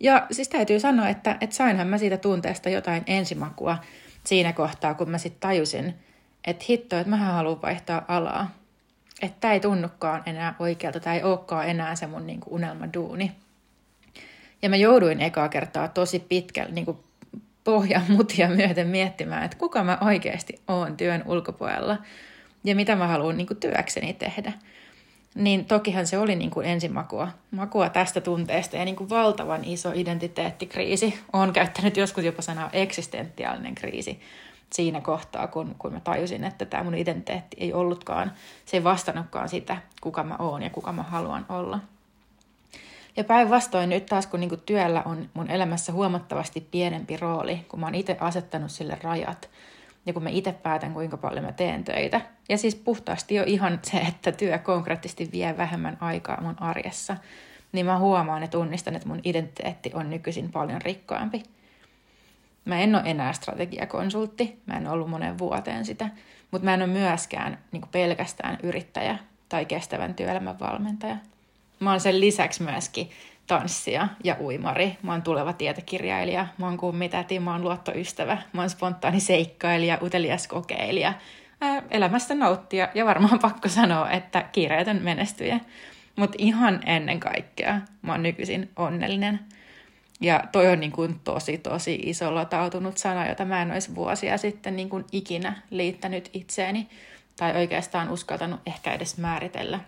Ja 0.00 0.26
siis 0.30 0.48
täytyy 0.48 0.80
sanoa, 0.80 1.08
että, 1.08 1.36
että 1.40 1.56
sainhan 1.56 1.86
mä 1.86 1.98
siitä 1.98 2.16
tunteesta 2.16 2.68
jotain 2.68 3.02
ensimakua 3.06 3.78
siinä 4.24 4.52
kohtaa, 4.52 4.94
kun 4.94 5.10
mä 5.10 5.18
sitten 5.18 5.40
tajusin, 5.40 5.94
että 6.44 6.64
hitto, 6.68 6.98
että 6.98 7.10
mä 7.10 7.16
haluan 7.16 7.62
vaihtaa 7.62 8.04
alaa. 8.08 8.50
Että 9.22 9.36
tämä 9.40 9.54
ei 9.54 9.60
tunnukaan 9.60 10.22
enää 10.26 10.54
oikealta, 10.58 11.00
tämä 11.00 11.16
ei 11.16 11.22
olekaan 11.22 11.68
enää 11.68 11.96
se 11.96 12.06
mun 12.06 12.26
niinku 12.26 12.54
unelmaduuni. 12.54 13.32
Ja 14.62 14.68
mä 14.68 14.76
jouduin 14.76 15.20
ekaa 15.20 15.48
kertaa 15.48 15.88
tosi 15.88 16.18
pitkälle, 16.18 16.72
niin 16.72 16.84
kuin 16.84 16.98
pohjan 17.68 18.04
mutia 18.16 18.48
myöten 18.48 18.86
miettimään, 18.86 19.44
että 19.44 19.56
kuka 19.56 19.84
mä 19.84 19.98
oikeasti 20.00 20.60
oon 20.68 20.96
työn 20.96 21.22
ulkopuolella 21.26 21.96
ja 22.64 22.74
mitä 22.74 22.96
mä 22.96 23.06
haluan 23.06 23.36
niin 23.36 23.46
kuin 23.46 23.60
työkseni 23.60 24.12
tehdä. 24.12 24.52
Niin 25.34 25.64
tokihan 25.64 26.06
se 26.06 26.18
oli 26.18 26.36
niin 26.36 26.50
kuin 26.50 26.66
ensimakua 26.66 27.28
makua 27.50 27.88
tästä 27.88 28.20
tunteesta 28.20 28.76
ja 28.76 28.84
niin 28.84 28.96
kuin 28.96 29.10
valtavan 29.10 29.64
iso 29.64 29.92
identiteettikriisi. 29.94 31.18
Olen 31.32 31.52
käyttänyt 31.52 31.96
joskus 31.96 32.24
jopa 32.24 32.42
sanaa 32.42 32.70
eksistentiaalinen 32.72 33.74
kriisi 33.74 34.20
siinä 34.72 35.00
kohtaa, 35.00 35.46
kun, 35.46 35.74
kun 35.78 35.92
mä 35.92 36.00
tajusin, 36.00 36.44
että 36.44 36.64
tämä 36.64 36.84
mun 36.84 36.94
identiteetti 36.94 37.56
ei 37.60 37.72
ollutkaan, 37.72 38.32
se 38.64 38.76
ei 38.76 38.84
vastannutkaan 38.84 39.48
sitä, 39.48 39.76
kuka 40.00 40.24
mä 40.24 40.36
oon 40.38 40.62
ja 40.62 40.70
kuka 40.70 40.92
mä 40.92 41.02
haluan 41.02 41.46
olla. 41.48 41.80
Ja 43.18 43.24
päinvastoin 43.24 43.88
nyt 43.88 44.06
taas, 44.06 44.26
kun 44.26 44.40
niin 44.40 44.60
työllä 44.66 45.02
on 45.06 45.30
mun 45.34 45.50
elämässä 45.50 45.92
huomattavasti 45.92 46.68
pienempi 46.70 47.16
rooli, 47.16 47.66
kun 47.68 47.80
mä 47.80 47.86
oon 47.86 47.94
itse 47.94 48.16
asettanut 48.20 48.70
sille 48.70 48.98
rajat, 49.02 49.50
ja 50.06 50.12
kun 50.12 50.22
mä 50.22 50.28
itse 50.28 50.52
päätän, 50.52 50.92
kuinka 50.94 51.16
paljon 51.16 51.44
mä 51.44 51.52
teen 51.52 51.84
töitä. 51.84 52.20
Ja 52.48 52.58
siis 52.58 52.74
puhtaasti 52.74 53.34
jo 53.34 53.44
ihan 53.46 53.80
se, 53.82 53.98
että 53.98 54.32
työ 54.32 54.58
konkreettisesti 54.58 55.28
vie 55.32 55.56
vähemmän 55.56 55.98
aikaa 56.00 56.40
mun 56.40 56.62
arjessa, 56.62 57.16
niin 57.72 57.86
mä 57.86 57.98
huomaan 57.98 58.42
ja 58.42 58.48
tunnistan, 58.48 58.96
että 58.96 59.08
mun 59.08 59.20
identiteetti 59.24 59.90
on 59.94 60.10
nykyisin 60.10 60.52
paljon 60.52 60.82
rikkaampi. 60.82 61.42
Mä 62.64 62.80
en 62.80 62.94
ole 62.94 63.02
enää 63.06 63.32
strategiakonsultti, 63.32 64.62
mä 64.66 64.76
en 64.76 64.88
ollut 64.88 65.10
monen 65.10 65.38
vuoteen 65.38 65.84
sitä, 65.84 66.08
mutta 66.50 66.64
mä 66.64 66.74
en 66.74 66.82
ole 66.82 66.90
myöskään 66.90 67.58
niin 67.72 67.82
pelkästään 67.92 68.58
yrittäjä 68.62 69.18
tai 69.48 69.64
kestävän 69.64 70.14
työelämän 70.14 70.60
valmentaja. 70.60 71.16
Mä 71.80 71.90
oon 71.90 72.00
sen 72.00 72.20
lisäksi 72.20 72.62
myöskin 72.62 73.10
tanssija 73.46 74.08
ja 74.24 74.36
uimari. 74.40 74.98
Mä 75.02 75.12
oon 75.12 75.22
tuleva 75.22 75.52
tietokirjailija, 75.52 76.46
mä 76.58 76.66
oon 76.66 76.76
kummitäti, 76.76 77.40
mä 77.40 77.52
oon 77.52 77.62
luottoystävä, 77.62 78.38
mä 78.52 78.60
oon 78.60 78.70
spontaani 78.70 79.20
seikkailija, 79.20 79.98
utelias 80.02 80.48
kokeilija, 80.48 81.12
ää, 81.60 81.82
elämästä 81.90 82.34
nauttia 82.34 82.88
ja 82.94 83.06
varmaan 83.06 83.38
pakko 83.48 83.68
sanoa, 83.68 84.10
että 84.10 84.42
kiireetön 84.42 85.02
menestyjä. 85.02 85.60
Mutta 86.16 86.36
ihan 86.38 86.80
ennen 86.86 87.20
kaikkea 87.20 87.80
mä 88.02 88.12
oon 88.12 88.22
nykyisin 88.22 88.70
onnellinen. 88.76 89.40
Ja 90.20 90.44
toi 90.52 90.66
on 90.66 90.80
niin 90.80 90.92
kuin 90.92 91.20
tosi, 91.24 91.58
tosi 91.58 91.94
iso 92.02 92.34
latautunut 92.34 92.98
sana, 92.98 93.28
jota 93.28 93.44
mä 93.44 93.62
en 93.62 93.72
olisi 93.72 93.94
vuosia 93.94 94.38
sitten 94.38 94.76
niin 94.76 94.88
kuin 94.88 95.04
ikinä 95.12 95.62
liittänyt 95.70 96.30
itseeni 96.32 96.88
tai 97.36 97.56
oikeastaan 97.56 98.10
uskaltanut 98.10 98.60
ehkä 98.66 98.92
edes 98.92 99.18
määritellä. 99.18 99.80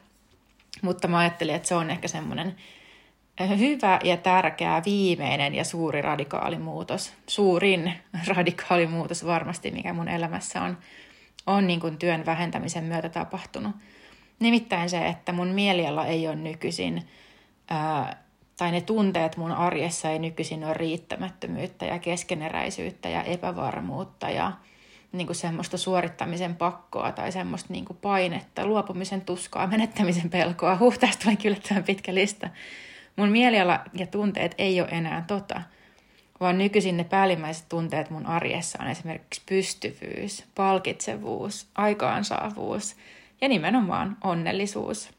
Mutta 0.83 1.09
mä 1.09 1.19
ajattelin, 1.19 1.55
että 1.55 1.69
se 1.69 1.75
on 1.75 1.91
ehkä 1.91 2.09
semmoinen 2.09 2.57
hyvä 3.59 3.99
ja 4.05 4.17
tärkeä 4.17 4.83
viimeinen 4.85 5.55
ja 5.55 5.65
suuri 5.65 6.03
radikaali 6.03 6.59
muutos. 6.59 7.13
Suurin 7.27 7.93
radikaali 8.35 8.87
muutos 8.87 9.27
varmasti, 9.27 9.71
mikä 9.71 9.93
mun 9.93 10.09
elämässä 10.09 10.63
on, 10.63 10.79
on 11.47 11.67
niin 11.67 11.81
kuin 11.81 11.99
työn 11.99 12.27
vähentämisen 12.27 12.85
myötä 12.85 13.09
tapahtunut. 13.09 13.77
Nimittäin 14.39 14.91
se, 14.91 15.07
että 15.07 15.33
mun 15.33 15.49
mieliala 15.49 16.07
ei 16.07 16.29
ole 16.29 16.37
nykyisin, 16.37 17.09
ää, 17.71 18.23
tai 18.57 18.73
ne 18.73 18.81
tunteet 18.81 19.37
mun 19.37 19.53
arjessa 19.53 20.11
ei 20.11 20.19
nykyisin 20.19 20.65
ole 20.65 20.75
riittämättömyyttä 20.75 21.87
ja 21.87 21.99
keskeneräisyyttä 21.99 23.09
ja 23.09 23.23
epävarmuutta 23.23 24.31
ja 24.31 24.53
niin 25.13 25.27
kuin 25.27 25.37
semmoista 25.37 25.79
suorittamisen 25.79 26.57
pakkoa 26.57 27.13
tai 27.13 27.33
semmoista 27.33 27.73
niin 27.73 27.85
kuin 27.85 27.97
painetta, 27.97 28.67
luopumisen 28.67 29.21
tuskaa, 29.21 29.67
menettämisen 29.67 30.31
pelkoa. 30.31 30.77
Huh, 30.77 30.99
tästä 30.99 31.23
tulee 31.23 31.37
kyllä 31.37 31.57
tämän 31.69 31.85
pitkä 31.85 32.15
lista. 32.15 32.49
Mun 33.17 33.29
mieliala 33.29 33.81
ja 33.95 34.07
tunteet 34.07 34.55
ei 34.59 34.81
ole 34.81 34.89
enää 34.91 35.25
tota, 35.27 35.63
vaan 36.41 36.59
nykyisin 36.59 36.97
ne 36.97 37.05
päällimmäiset 37.05 37.69
tunteet 37.69 38.11
mun 38.11 38.27
arjessa 38.27 38.79
on 38.83 38.89
esimerkiksi 38.91 39.43
pystyvyys, 39.49 40.45
palkitsevuus, 40.55 41.67
aikaansaavuus 41.75 42.97
ja 43.41 43.49
nimenomaan 43.49 44.17
onnellisuus. 44.25 45.11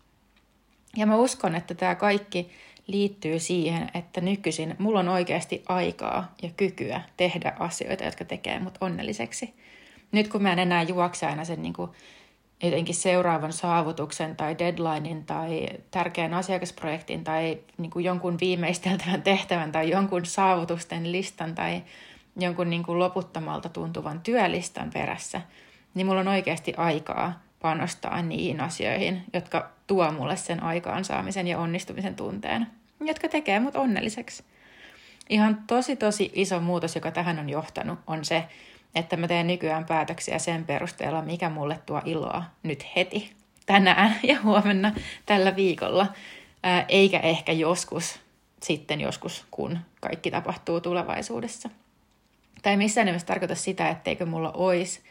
Ja 0.96 1.06
mä 1.08 1.16
uskon, 1.16 1.56
että 1.56 1.74
tämä 1.74 1.96
kaikki 1.96 2.52
liittyy 2.88 3.40
siihen, 3.40 3.92
että 3.94 4.22
nykyisin 4.22 4.76
mulla 4.80 5.00
on 5.00 5.10
oikeasti 5.10 5.64
aikaa 5.68 6.36
ja 6.42 6.50
kykyä 6.58 7.02
tehdä 7.18 7.54
asioita, 7.60 8.04
jotka 8.04 8.26
tekee 8.26 8.60
mut 8.60 8.78
onnelliseksi. 8.82 9.54
Nyt 10.12 10.28
kun 10.28 10.44
mä 10.44 10.54
en 10.54 10.60
enää 10.60 10.84
juokse 10.84 11.26
aina 11.26 11.46
sen 11.46 11.62
niin 11.62 11.74
kuin 11.74 11.92
jotenkin 12.64 12.96
seuraavan 12.96 13.54
saavutuksen 13.54 14.36
tai 14.36 14.56
deadlinein 14.60 15.26
tai 15.26 15.68
tärkeän 15.92 16.34
asiakasprojektin 16.34 17.24
tai 17.24 17.58
niin 17.78 17.92
kuin 17.92 18.06
jonkun 18.06 18.38
viimeisteltävän 18.42 19.22
tehtävän 19.22 19.72
tai 19.72 19.90
jonkun 19.90 20.26
saavutusten 20.26 21.12
listan 21.12 21.56
tai 21.56 21.84
jonkun 22.40 22.70
niin 22.70 22.84
kuin 22.84 23.00
loputtomalta 23.00 23.70
tuntuvan 23.70 24.22
työlistan 24.22 24.90
perässä, 24.94 25.42
niin 25.94 26.08
mulla 26.08 26.20
on 26.20 26.28
oikeasti 26.28 26.74
aikaa 26.78 27.42
panostaa 27.62 28.22
niihin 28.22 28.62
asioihin, 28.62 29.24
jotka 29.34 29.70
tuo 29.88 30.12
mulle 30.12 30.36
sen 30.36 30.64
aikaansaamisen 30.64 31.48
ja 31.48 31.60
onnistumisen 31.60 32.16
tunteen, 32.16 32.68
jotka 33.02 33.28
tekee 33.28 33.60
mut 33.60 33.76
onnelliseksi. 33.76 34.44
Ihan 35.30 35.64
tosi 35.68 35.96
tosi 35.96 36.32
iso 36.36 36.60
muutos, 36.60 36.96
joka 36.96 37.12
tähän 37.12 37.40
on 37.40 37.50
johtanut, 37.50 38.00
on 38.08 38.26
se, 38.26 38.44
että 38.96 39.18
mä 39.18 39.28
teen 39.28 39.48
nykyään 39.48 39.86
päätöksiä 39.86 40.40
sen 40.40 40.66
perusteella, 40.66 41.22
mikä 41.22 41.50
mulle 41.50 41.80
tuo 41.86 42.02
iloa 42.06 42.44
nyt 42.64 42.86
heti, 42.96 43.32
tänään 43.66 44.16
ja 44.24 44.42
huomenna 44.44 44.92
tällä 45.26 45.56
viikolla, 45.56 46.08
eikä 46.88 47.20
ehkä 47.20 47.52
joskus 47.52 48.20
sitten 48.64 49.02
joskus, 49.02 49.46
kun 49.52 49.80
kaikki 50.02 50.32
tapahtuu 50.32 50.82
tulevaisuudessa. 50.82 51.70
Tai 52.62 52.78
missään 52.78 53.06
nimessä 53.06 53.28
tarkoita 53.28 53.56
sitä, 53.56 53.90
etteikö 53.90 54.26
mulla 54.26 54.52
olisi 54.52 55.02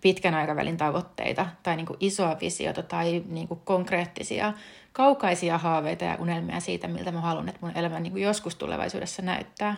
pitkän 0.00 0.34
aikavälin 0.34 0.76
tavoitteita 0.76 1.46
tai 1.62 1.76
niin 1.76 1.86
kuin 1.86 1.96
isoa 2.00 2.36
visiota 2.40 2.82
tai 2.82 3.24
niin 3.28 3.48
kuin 3.48 3.60
konkreettisia, 3.64 4.52
kaukaisia 4.92 5.58
haaveita 5.58 6.04
ja 6.04 6.16
unelmia 6.20 6.60
siitä, 6.60 6.88
miltä 6.88 7.12
mä 7.12 7.20
haluan, 7.20 7.48
että 7.48 7.66
mun 7.66 7.76
elämä 7.76 8.00
niin 8.00 8.12
kuin 8.12 8.22
joskus 8.22 8.54
tulevaisuudessa 8.54 9.22
näyttää. 9.22 9.76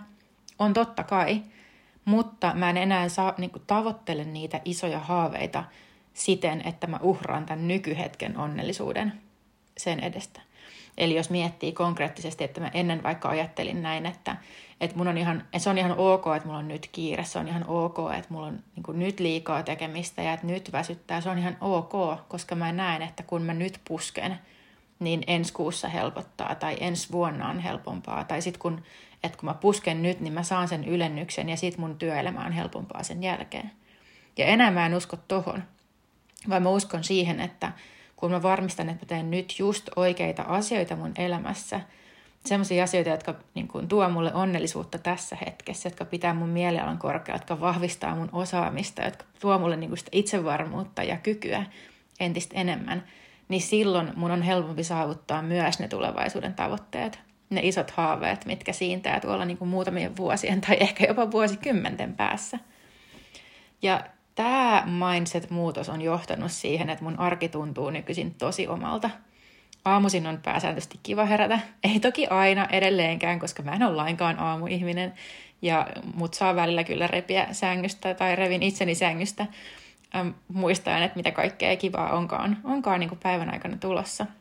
On 0.58 0.72
totta 0.72 1.02
kai, 1.02 1.42
mutta 2.04 2.54
mä 2.54 2.70
en 2.70 2.76
enää 2.76 3.08
saa, 3.08 3.34
niin 3.38 3.50
kuin, 3.50 3.62
tavoittele 3.66 4.24
niitä 4.24 4.60
isoja 4.64 4.98
haaveita 4.98 5.64
siten, 6.14 6.62
että 6.66 6.86
mä 6.86 6.98
uhraan 7.02 7.46
tämän 7.46 7.68
nykyhetken 7.68 8.38
onnellisuuden 8.38 9.12
sen 9.76 10.00
edestä. 10.00 10.40
Eli 10.98 11.16
jos 11.16 11.30
miettii 11.30 11.72
konkreettisesti, 11.72 12.44
että 12.44 12.60
mä 12.60 12.70
ennen 12.74 13.02
vaikka 13.02 13.28
ajattelin 13.28 13.82
näin, 13.82 14.06
että, 14.06 14.36
että, 14.80 14.96
mun 14.96 15.08
on 15.08 15.18
ihan, 15.18 15.40
että 15.40 15.58
se 15.58 15.70
on 15.70 15.78
ihan 15.78 15.98
ok, 15.98 16.24
että 16.36 16.46
mulla 16.46 16.58
on 16.58 16.68
nyt 16.68 16.88
kiire, 16.92 17.24
se 17.24 17.38
on 17.38 17.48
ihan 17.48 17.66
ok, 17.66 17.96
että 18.18 18.34
mulla 18.34 18.46
on 18.46 18.58
niin 18.76 18.98
nyt 18.98 19.20
liikaa 19.20 19.62
tekemistä 19.62 20.22
ja 20.22 20.32
että 20.32 20.46
nyt 20.46 20.72
väsyttää, 20.72 21.20
se 21.20 21.30
on 21.30 21.38
ihan 21.38 21.56
ok, 21.60 21.92
koska 22.28 22.54
mä 22.54 22.72
näen, 22.72 23.02
että 23.02 23.22
kun 23.22 23.42
mä 23.42 23.54
nyt 23.54 23.80
pusken, 23.88 24.38
niin 24.98 25.22
ensi 25.26 25.52
kuussa 25.52 25.88
helpottaa 25.88 26.54
tai 26.54 26.76
ensi 26.80 27.12
vuonna 27.12 27.48
on 27.48 27.58
helpompaa. 27.58 28.24
Tai 28.24 28.42
sitten 28.42 28.60
kun 28.60 28.82
että 29.24 29.38
kun 29.38 29.48
mä 29.48 29.54
pusken 29.54 30.02
nyt, 30.02 30.20
niin 30.20 30.32
mä 30.32 30.42
saan 30.42 30.68
sen 30.68 30.84
ylennyksen 30.84 31.48
ja 31.48 31.56
sit 31.56 31.78
mun 31.78 31.98
työelämä 31.98 32.46
on 32.46 32.52
helpompaa 32.52 33.02
sen 33.02 33.22
jälkeen. 33.22 33.70
Ja 34.38 34.46
enää 34.46 34.70
mä 34.70 34.86
en 34.86 34.94
usko 34.94 35.16
tohon, 35.16 35.62
vaan 36.48 36.62
mä 36.62 36.68
uskon 36.68 37.04
siihen, 37.04 37.40
että 37.40 37.72
kun 38.16 38.30
mä 38.30 38.42
varmistan, 38.42 38.88
että 38.88 39.04
mä 39.04 39.08
teen 39.08 39.30
nyt 39.30 39.58
just 39.58 39.90
oikeita 39.96 40.42
asioita 40.42 40.96
mun 40.96 41.12
elämässä, 41.18 41.80
sellaisia 42.44 42.84
asioita, 42.84 43.10
jotka 43.10 43.34
niin 43.54 43.68
kun, 43.68 43.88
tuo 43.88 44.08
mulle 44.08 44.34
onnellisuutta 44.34 44.98
tässä 44.98 45.36
hetkessä, 45.46 45.86
jotka 45.86 46.04
pitää 46.04 46.34
mun 46.34 46.48
mielialan 46.48 46.98
korkealla, 46.98 47.40
jotka 47.40 47.60
vahvistaa 47.60 48.14
mun 48.14 48.28
osaamista, 48.32 49.02
jotka 49.02 49.24
tuo 49.40 49.58
mulle 49.58 49.76
niin 49.76 49.96
sitä 49.96 50.10
itsevarmuutta 50.12 51.02
ja 51.02 51.16
kykyä 51.16 51.64
entistä 52.20 52.60
enemmän, 52.60 53.04
niin 53.48 53.62
silloin 53.62 54.12
mun 54.16 54.30
on 54.30 54.42
helpompi 54.42 54.84
saavuttaa 54.84 55.42
myös 55.42 55.78
ne 55.78 55.88
tulevaisuuden 55.88 56.54
tavoitteet 56.54 57.20
ne 57.54 57.60
isot 57.64 57.90
haaveet, 57.90 58.46
mitkä 58.46 58.72
siintää 58.72 59.20
tuolla 59.20 59.44
niin 59.44 59.58
kuin 59.58 59.68
muutamien 59.68 60.16
vuosien 60.16 60.60
tai 60.60 60.76
ehkä 60.80 61.06
jopa 61.06 61.30
vuosikymmenten 61.30 62.16
päässä. 62.16 62.58
Ja 63.82 64.04
tämä 64.34 64.86
mindset-muutos 64.86 65.88
on 65.88 66.02
johtanut 66.02 66.52
siihen, 66.52 66.90
että 66.90 67.04
mun 67.04 67.18
arki 67.18 67.48
tuntuu 67.48 67.90
nykyisin 67.90 68.34
tosi 68.34 68.68
omalta. 68.68 69.10
Aamuisin 69.84 70.26
on 70.26 70.40
pääsääntöisesti 70.44 71.00
kiva 71.02 71.24
herätä. 71.24 71.58
Ei 71.84 72.00
toki 72.00 72.26
aina 72.26 72.66
edelleenkään, 72.70 73.38
koska 73.38 73.62
mä 73.62 73.72
en 73.72 73.82
ole 73.82 73.96
lainkaan 73.96 74.38
aamuihminen. 74.38 75.14
Ja 75.62 75.86
mut 76.14 76.34
saa 76.34 76.56
välillä 76.56 76.84
kyllä 76.84 77.06
repiä 77.06 77.46
sängystä 77.52 78.14
tai 78.14 78.36
revin 78.36 78.62
itseni 78.62 78.94
sängystä. 78.94 79.46
Ähm, 80.16 80.28
muistaen, 80.48 81.02
että 81.02 81.16
mitä 81.16 81.30
kaikkea 81.30 81.76
kivaa 81.76 82.12
onkaan, 82.12 82.56
onkaan 82.64 83.00
niin 83.00 83.08
kuin 83.08 83.20
päivän 83.22 83.52
aikana 83.52 83.76
tulossa– 83.76 84.26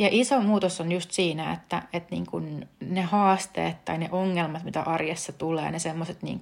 ja 0.00 0.08
iso 0.10 0.40
muutos 0.40 0.80
on 0.80 0.92
just 0.92 1.10
siinä, 1.10 1.52
että, 1.52 1.82
että 1.92 2.08
niin 2.10 2.26
kuin 2.26 2.68
ne 2.80 3.02
haasteet 3.02 3.84
tai 3.84 3.98
ne 3.98 4.08
ongelmat, 4.12 4.64
mitä 4.64 4.82
arjessa 4.82 5.32
tulee, 5.32 5.70
ne 5.70 5.78
semmoiset 5.78 6.22
niin 6.22 6.40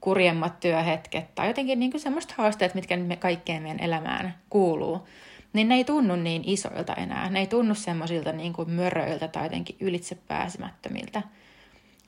kurjemmat 0.00 0.60
työhetket 0.60 1.34
tai 1.34 1.46
jotenkin 1.46 1.78
niin 1.78 2.00
semmoiset 2.00 2.32
haasteet, 2.32 2.74
mitkä 2.74 2.96
me 2.96 3.16
kaikkeen 3.16 3.62
meidän 3.62 3.80
elämään 3.80 4.34
kuuluu, 4.50 5.08
niin 5.52 5.68
ne 5.68 5.74
ei 5.74 5.84
tunnu 5.84 6.16
niin 6.16 6.42
isoilta 6.46 6.94
enää. 6.94 7.30
Ne 7.30 7.40
ei 7.40 7.46
tunnu 7.46 7.74
semmoisilta 7.74 8.32
niin 8.32 8.52
kuin 8.52 8.70
möröiltä 8.70 9.28
tai 9.28 9.44
jotenkin 9.44 9.76
ylitse 9.80 10.14
pääsemättömiltä, 10.28 11.22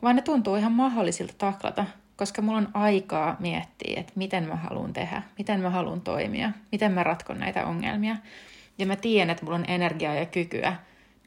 vaan 0.02 0.16
ne 0.16 0.22
tuntuu 0.22 0.57
ihan 0.57 0.72
mahdollisilta 0.72 1.35
taklata, 1.38 1.85
koska 2.16 2.42
mulla 2.42 2.59
on 2.59 2.68
aikaa 2.74 3.37
miettiä, 3.38 4.00
että 4.00 4.12
miten 4.16 4.48
mä 4.48 4.57
haluan 4.57 4.92
tehdä, 4.92 5.22
miten 5.38 5.61
mä 5.61 5.70
haluan 5.70 6.00
toimia, 6.00 6.52
miten 6.72 6.92
mä 6.92 7.02
ratkon 7.02 7.38
näitä 7.38 7.66
ongelmia. 7.66 8.16
Ja 8.78 8.86
mä 8.86 8.96
tiedän, 8.96 9.30
että 9.30 9.44
mulla 9.44 9.58
on 9.58 9.64
energiaa 9.68 10.14
ja 10.14 10.26
kykyä 10.26 10.76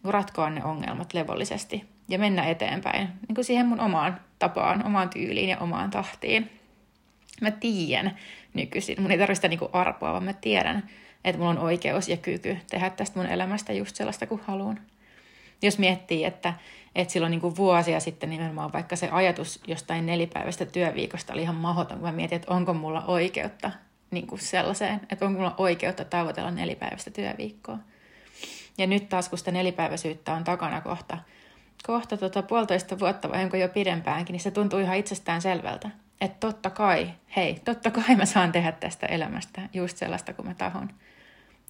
niin 0.04 0.14
ratkoa 0.14 0.50
ne 0.50 0.64
ongelmat 0.64 1.14
levollisesti 1.14 1.86
ja 2.08 2.20
mennä 2.20 2.44
eteenpäin 2.44 3.08
niin 3.28 3.36
kuin 3.36 3.46
siihen 3.46 3.66
mun 3.66 3.80
omaan 3.80 4.20
tapaan, 4.40 4.86
omaan 4.86 5.10
tyyliin 5.10 5.50
ja 5.50 5.58
omaan 5.58 5.90
tahtiin. 5.90 6.50
Mä 7.42 7.52
tiedän 7.52 8.18
nykyisin, 8.54 9.02
mun 9.02 9.12
ei 9.12 9.18
tarvitse 9.18 9.36
sitä 9.36 9.48
niin 9.48 9.70
arpoa, 9.74 10.12
vaan 10.12 10.24
mä 10.24 10.34
tiedän, 10.34 10.90
että 11.24 11.40
mulla 11.40 11.52
on 11.52 11.58
oikeus 11.58 12.10
ja 12.10 12.18
kyky 12.18 12.58
tehdä 12.70 12.90
tästä 12.90 13.20
mun 13.20 13.30
elämästä 13.30 13.74
just 13.74 13.96
sellaista 13.96 14.28
kuin 14.28 14.42
haluan. 14.48 14.80
Jos 15.62 15.80
miettii, 15.80 16.26
että, 16.26 16.54
että 16.96 17.14
silloin 17.14 17.32
niin 17.32 17.42
kuin 17.42 17.56
vuosia 17.56 18.00
sitten 18.00 18.30
nimenomaan 18.30 18.74
vaikka 18.74 18.96
se 18.96 19.10
ajatus 19.12 19.62
jostain 19.68 20.06
nelipäiväistä 20.06 20.66
työviikosta 20.66 21.34
oli 21.34 21.42
ihan 21.42 21.56
mahdoton, 21.56 21.98
kun 21.98 22.08
mä 22.08 22.12
mietin, 22.12 22.36
että 22.36 22.54
onko 22.54 22.74
mulla 22.74 23.06
oikeutta 23.06 23.72
niin 24.12 24.28
kuin 24.28 24.40
sellaiseen, 24.40 25.00
että 25.10 25.26
onko 25.26 25.40
mulla 25.40 25.56
oikeutta 25.58 26.06
tavoitella 26.06 26.52
nelipäiväistä 26.52 27.12
työviikkoa. 27.12 27.78
Ja 28.78 28.88
nyt 28.88 29.10
taas, 29.10 29.30
kun 29.30 29.38
sitä 29.38 29.52
nelipäiväisyyttä 29.52 30.34
on 30.34 30.44
takana 30.44 30.82
kohta 30.82 31.18
kohta 31.84 32.18
tota 32.18 32.44
puolitoista 32.44 33.00
vuotta 33.00 33.30
vai 33.30 33.44
onko 33.44 33.58
jo 33.58 33.70
pidempäänkin, 33.70 34.34
niin 34.34 34.42
se 34.42 34.52
tuntuu 34.52 34.80
ihan 34.80 34.98
itsestään 34.98 35.42
selvältä. 35.42 35.90
Että 36.22 36.48
totta 36.48 36.70
kai, 36.70 37.10
hei, 37.36 37.62
totta 37.66 37.92
kai 37.92 38.16
mä 38.16 38.26
saan 38.26 38.52
tehdä 38.52 38.72
tästä 38.72 39.06
elämästä 39.06 39.62
just 39.74 39.98
sellaista 39.98 40.34
kuin 40.34 40.48
mä 40.48 40.54
tahon. 40.54 40.90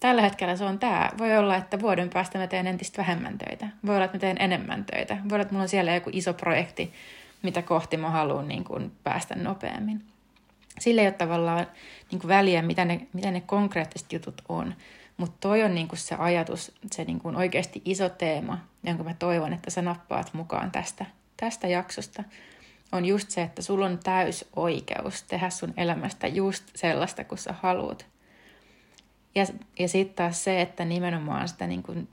Tällä 0.00 0.22
hetkellä 0.22 0.56
se 0.56 0.64
on 0.64 0.78
tämä. 0.78 1.10
Voi 1.18 1.36
olla, 1.36 1.56
että 1.56 1.80
vuoden 1.80 2.10
päästä 2.10 2.38
mä 2.38 2.46
teen 2.46 2.66
entistä 2.66 3.02
vähemmän 3.02 3.38
töitä. 3.38 3.66
Voi 3.86 3.94
olla, 3.94 4.04
että 4.04 4.16
mä 4.16 4.20
teen 4.20 4.36
enemmän 4.40 4.84
töitä. 4.84 5.14
Voi 5.14 5.36
olla, 5.36 5.42
että 5.42 5.54
mulla 5.54 5.62
on 5.62 5.68
siellä 5.68 5.94
joku 5.94 6.10
iso 6.12 6.34
projekti, 6.34 6.92
mitä 7.42 7.62
kohti 7.62 7.96
mä 7.96 8.10
haluan 8.10 8.48
niin 8.48 8.64
päästä 9.04 9.34
nopeammin. 9.34 10.09
Sillä 10.80 11.00
ei 11.00 11.06
ole 11.06 11.14
tavallaan 11.14 11.66
niin 12.10 12.20
kuin 12.20 12.28
väliä, 12.28 12.62
mitä 12.62 12.84
ne, 12.84 13.06
mitä 13.12 13.30
ne 13.30 13.40
konkreettiset 13.40 14.12
jutut 14.12 14.42
on. 14.48 14.74
Mutta 15.16 15.36
toi 15.40 15.62
on 15.62 15.74
niin 15.74 15.88
kuin 15.88 15.98
se 15.98 16.14
ajatus, 16.14 16.72
se 16.92 17.04
niin 17.04 17.18
kuin 17.18 17.36
oikeasti 17.36 17.82
iso 17.84 18.08
teema, 18.08 18.58
jonka 18.82 19.04
mä 19.04 19.14
toivon, 19.14 19.52
että 19.52 19.70
sä 19.70 19.82
nappaat 19.82 20.34
mukaan 20.34 20.70
tästä, 20.70 21.06
tästä 21.36 21.68
jaksosta, 21.68 22.24
on 22.92 23.04
just 23.04 23.30
se, 23.30 23.42
että 23.42 23.62
sulla 23.62 23.86
on 23.86 23.98
täys 23.98 24.44
oikeus 24.56 25.22
tehdä 25.22 25.50
sun 25.50 25.74
elämästä 25.76 26.26
just 26.26 26.64
sellaista, 26.74 27.24
kun 27.24 27.38
sä 27.38 27.54
haluat. 27.62 28.06
Ja, 29.34 29.46
ja 29.78 29.88
sitten 29.88 30.16
taas 30.16 30.44
se, 30.44 30.60
että 30.60 30.84
nimenomaan 30.84 31.48
sitä 31.48 31.66
niin 31.66 31.82
kuin 31.82 32.08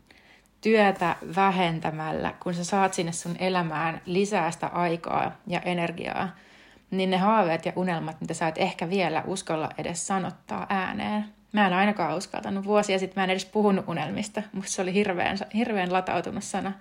työtä 0.62 1.16
vähentämällä, 1.36 2.34
kun 2.44 2.54
sä 2.54 2.64
saat 2.64 2.94
sinne 2.94 3.12
sun 3.12 3.36
elämään 3.40 4.02
lisää 4.06 4.52
sitä 4.52 4.68
aikaa 4.68 5.32
ja 5.48 5.62
energiaa, 5.62 6.30
niin 6.92 7.10
ne 7.10 7.18
haaveet 7.18 7.66
ja 7.66 7.74
unelmat, 7.76 8.22
mitä 8.22 8.34
sä 8.34 8.48
et 8.48 8.58
ehkä 8.58 8.90
vielä 8.90 9.24
uskalla 9.28 9.70
edes 9.78 10.08
sanottaa 10.08 10.66
ääneen. 10.70 11.26
Mä 11.54 11.68
en 11.68 11.74
ainakaan 11.74 12.18
uskaltanut. 12.18 12.66
Vuosia 12.66 13.00
sitten 13.00 13.22
mä 13.22 13.24
en 13.24 13.30
edes 13.30 13.46
puhunut 13.46 13.88
unelmista. 13.88 14.44
Musta 14.54 14.72
se 14.72 14.82
oli 14.82 14.94
hirveän, 14.94 15.38
hirveän 15.54 15.94
latautunut 15.94 16.44
sana. 16.44 16.72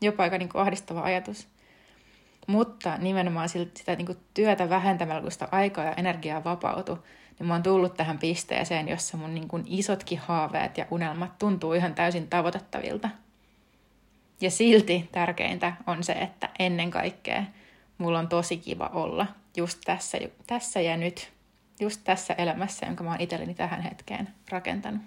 Jopa 0.00 0.22
aika 0.22 0.38
niin 0.38 0.48
ahdistava 0.54 1.02
ajatus. 1.02 1.48
Mutta 2.46 2.96
nimenomaan 2.98 3.48
sitä 3.48 3.96
niin 3.96 4.06
kuin 4.06 4.18
työtä 4.34 4.68
vähentämällä, 4.68 5.22
kun 5.22 5.32
sitä 5.32 5.48
aikaa 5.52 5.84
ja 5.84 5.92
energiaa 5.92 6.44
vapautui, 6.44 6.98
niin 7.38 7.46
mä 7.46 7.54
oon 7.54 7.62
tullut 7.62 7.94
tähän 7.94 8.18
pisteeseen, 8.18 8.88
jossa 8.88 9.16
mun 9.16 9.34
niin 9.34 9.48
kuin 9.48 9.64
isotkin 9.66 10.18
haaveet 10.18 10.78
ja 10.78 10.86
unelmat 10.90 11.38
tuntuu 11.38 11.72
ihan 11.72 11.94
täysin 11.94 12.28
tavoitettavilta. 12.28 13.08
Ja 14.40 14.50
silti 14.50 15.08
tärkeintä 15.12 15.72
on 15.86 16.04
se, 16.04 16.12
että 16.12 16.48
ennen 16.58 16.90
kaikkea 16.90 17.42
mulla 17.98 18.18
on 18.18 18.28
tosi 18.28 18.56
kiva 18.56 18.90
olla 18.92 19.26
just 19.58 19.78
tässä, 19.84 20.18
tässä 20.46 20.80
ja 20.80 20.96
nyt, 20.96 21.32
just 21.80 22.00
tässä 22.04 22.34
elämässä, 22.34 22.86
jonka 22.86 23.04
mä 23.04 23.10
oon 23.10 23.20
itselleni 23.20 23.54
tähän 23.54 23.82
hetkeen 23.82 24.28
rakentanut. 24.50 25.02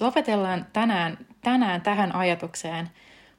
Lopetellaan 0.00 0.66
tänään, 0.72 1.18
tänään 1.40 1.80
tähän 1.80 2.14
ajatukseen, 2.14 2.90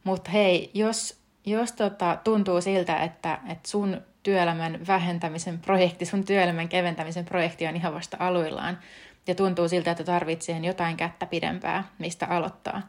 mutta 0.03 0.31
hei, 0.31 0.71
jos, 0.73 1.19
jos 1.45 1.71
tota, 1.71 2.17
tuntuu 2.23 2.61
siltä, 2.61 2.97
että, 2.97 3.39
että 3.49 3.69
sun 3.69 4.01
työelämän 4.23 4.87
vähentämisen 4.87 5.59
projekti, 5.59 6.05
sun 6.05 6.25
työelämän 6.25 6.69
keventämisen 6.69 7.25
projekti 7.25 7.67
on 7.67 7.75
ihan 7.75 7.93
vasta 7.93 8.17
aluillaan, 8.19 8.79
ja 9.27 9.35
tuntuu 9.35 9.67
siltä, 9.67 9.91
että 9.91 10.03
tarvitsee 10.03 10.57
jotain 10.57 10.97
kättä 10.97 11.25
pidempää, 11.25 11.83
mistä 11.99 12.25
aloittaa, 12.25 12.81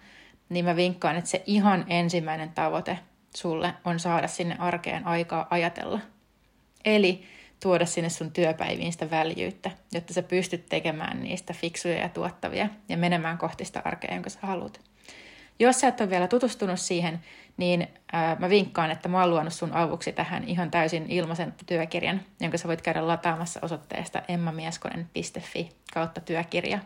niin 0.48 0.64
mä 0.64 0.76
vinkkaan, 0.76 1.16
että 1.16 1.30
se 1.30 1.42
ihan 1.46 1.84
ensimmäinen 1.88 2.52
tavoite 2.52 2.98
sulle 3.36 3.74
on 3.84 4.00
saada 4.00 4.28
sinne 4.28 4.56
arkeen 4.58 5.06
aikaa 5.06 5.46
ajatella. 5.50 6.00
Eli 6.84 7.24
tuoda 7.62 7.86
sinne 7.86 8.10
sun 8.10 8.32
työpäiviin 8.32 8.92
sitä 8.92 9.10
väljyyttä, 9.10 9.70
jotta 9.92 10.14
sä 10.14 10.22
pystyt 10.22 10.66
tekemään 10.68 11.22
niistä 11.22 11.52
fiksuja 11.52 11.96
ja 11.96 12.08
tuottavia 12.08 12.68
ja 12.88 12.96
menemään 12.96 13.38
kohti 13.38 13.64
sitä 13.64 13.82
arkea, 13.84 14.14
jonka 14.14 14.30
sä 14.30 14.38
haluat. 14.42 14.80
Jos 15.58 15.80
sä 15.80 15.88
et 15.88 16.00
ole 16.00 16.10
vielä 16.10 16.28
tutustunut 16.28 16.80
siihen, 16.80 17.20
niin 17.56 17.88
ää, 18.12 18.36
mä 18.38 18.48
vinkkaan, 18.48 18.90
että 18.90 19.08
mä 19.08 19.20
oon 19.20 19.30
luonut 19.30 19.52
sun 19.52 19.72
avuksi 19.72 20.12
tähän 20.12 20.44
ihan 20.44 20.70
täysin 20.70 21.06
ilmaisen 21.10 21.54
työkirjan, 21.66 22.20
jonka 22.40 22.58
sä 22.58 22.68
voit 22.68 22.82
käydä 22.82 23.06
lataamassa 23.06 23.60
osoitteesta 23.62 24.22
emmamieskonen.fi 24.28 25.68
kautta 25.94 26.20
työkirja. 26.20 26.78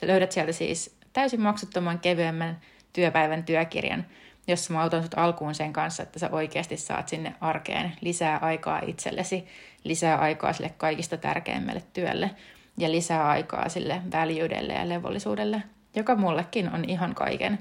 Sä 0.00 0.06
löydät 0.06 0.32
sieltä 0.32 0.52
siis 0.52 0.96
täysin 1.12 1.40
maksuttoman 1.40 1.98
kevyemmän 1.98 2.60
työpäivän 2.92 3.44
työkirjan, 3.44 4.06
jossa 4.46 4.72
mä 4.72 4.82
autan 4.82 5.02
sut 5.02 5.18
alkuun 5.18 5.54
sen 5.54 5.72
kanssa, 5.72 6.02
että 6.02 6.18
sä 6.18 6.28
oikeasti 6.32 6.76
saat 6.76 7.08
sinne 7.08 7.34
arkeen 7.40 7.92
lisää 8.00 8.38
aikaa 8.38 8.80
itsellesi, 8.86 9.46
lisää 9.84 10.18
aikaa 10.18 10.52
sille 10.52 10.74
kaikista 10.76 11.16
tärkeimmälle 11.16 11.82
työlle 11.92 12.30
ja 12.78 12.90
lisää 12.90 13.28
aikaa 13.28 13.68
sille 13.68 14.02
väljyydelle 14.12 14.72
ja 14.72 14.88
levollisuudelle, 14.88 15.62
joka 15.96 16.16
mullekin 16.16 16.74
on 16.74 16.84
ihan 16.88 17.14
kaiken, 17.14 17.58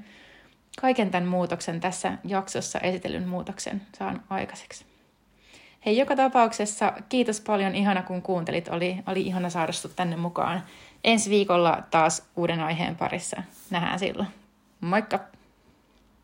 kaiken 0.81 1.11
tämän 1.11 1.29
muutoksen 1.29 1.79
tässä 1.79 2.17
jaksossa 2.23 2.79
esitellyn 2.79 3.27
muutoksen 3.27 3.81
saan 3.97 4.23
aikaiseksi. 4.29 4.85
Hei, 5.85 5.97
joka 5.97 6.15
tapauksessa 6.15 6.93
kiitos 7.09 7.41
paljon 7.41 7.75
ihana 7.75 8.01
kun 8.03 8.21
kuuntelit. 8.21 8.67
Oli, 8.67 8.97
oli 9.07 9.21
ihana 9.21 9.49
saada 9.49 9.71
sut 9.71 9.95
tänne 9.95 10.15
mukaan. 10.15 10.63
Ensi 11.03 11.29
viikolla 11.29 11.83
taas 11.91 12.29
uuden 12.35 12.59
aiheen 12.59 12.95
parissa. 12.95 13.43
Nähdään 13.69 13.99
silloin. 13.99 14.27
Moikka! 14.81 15.19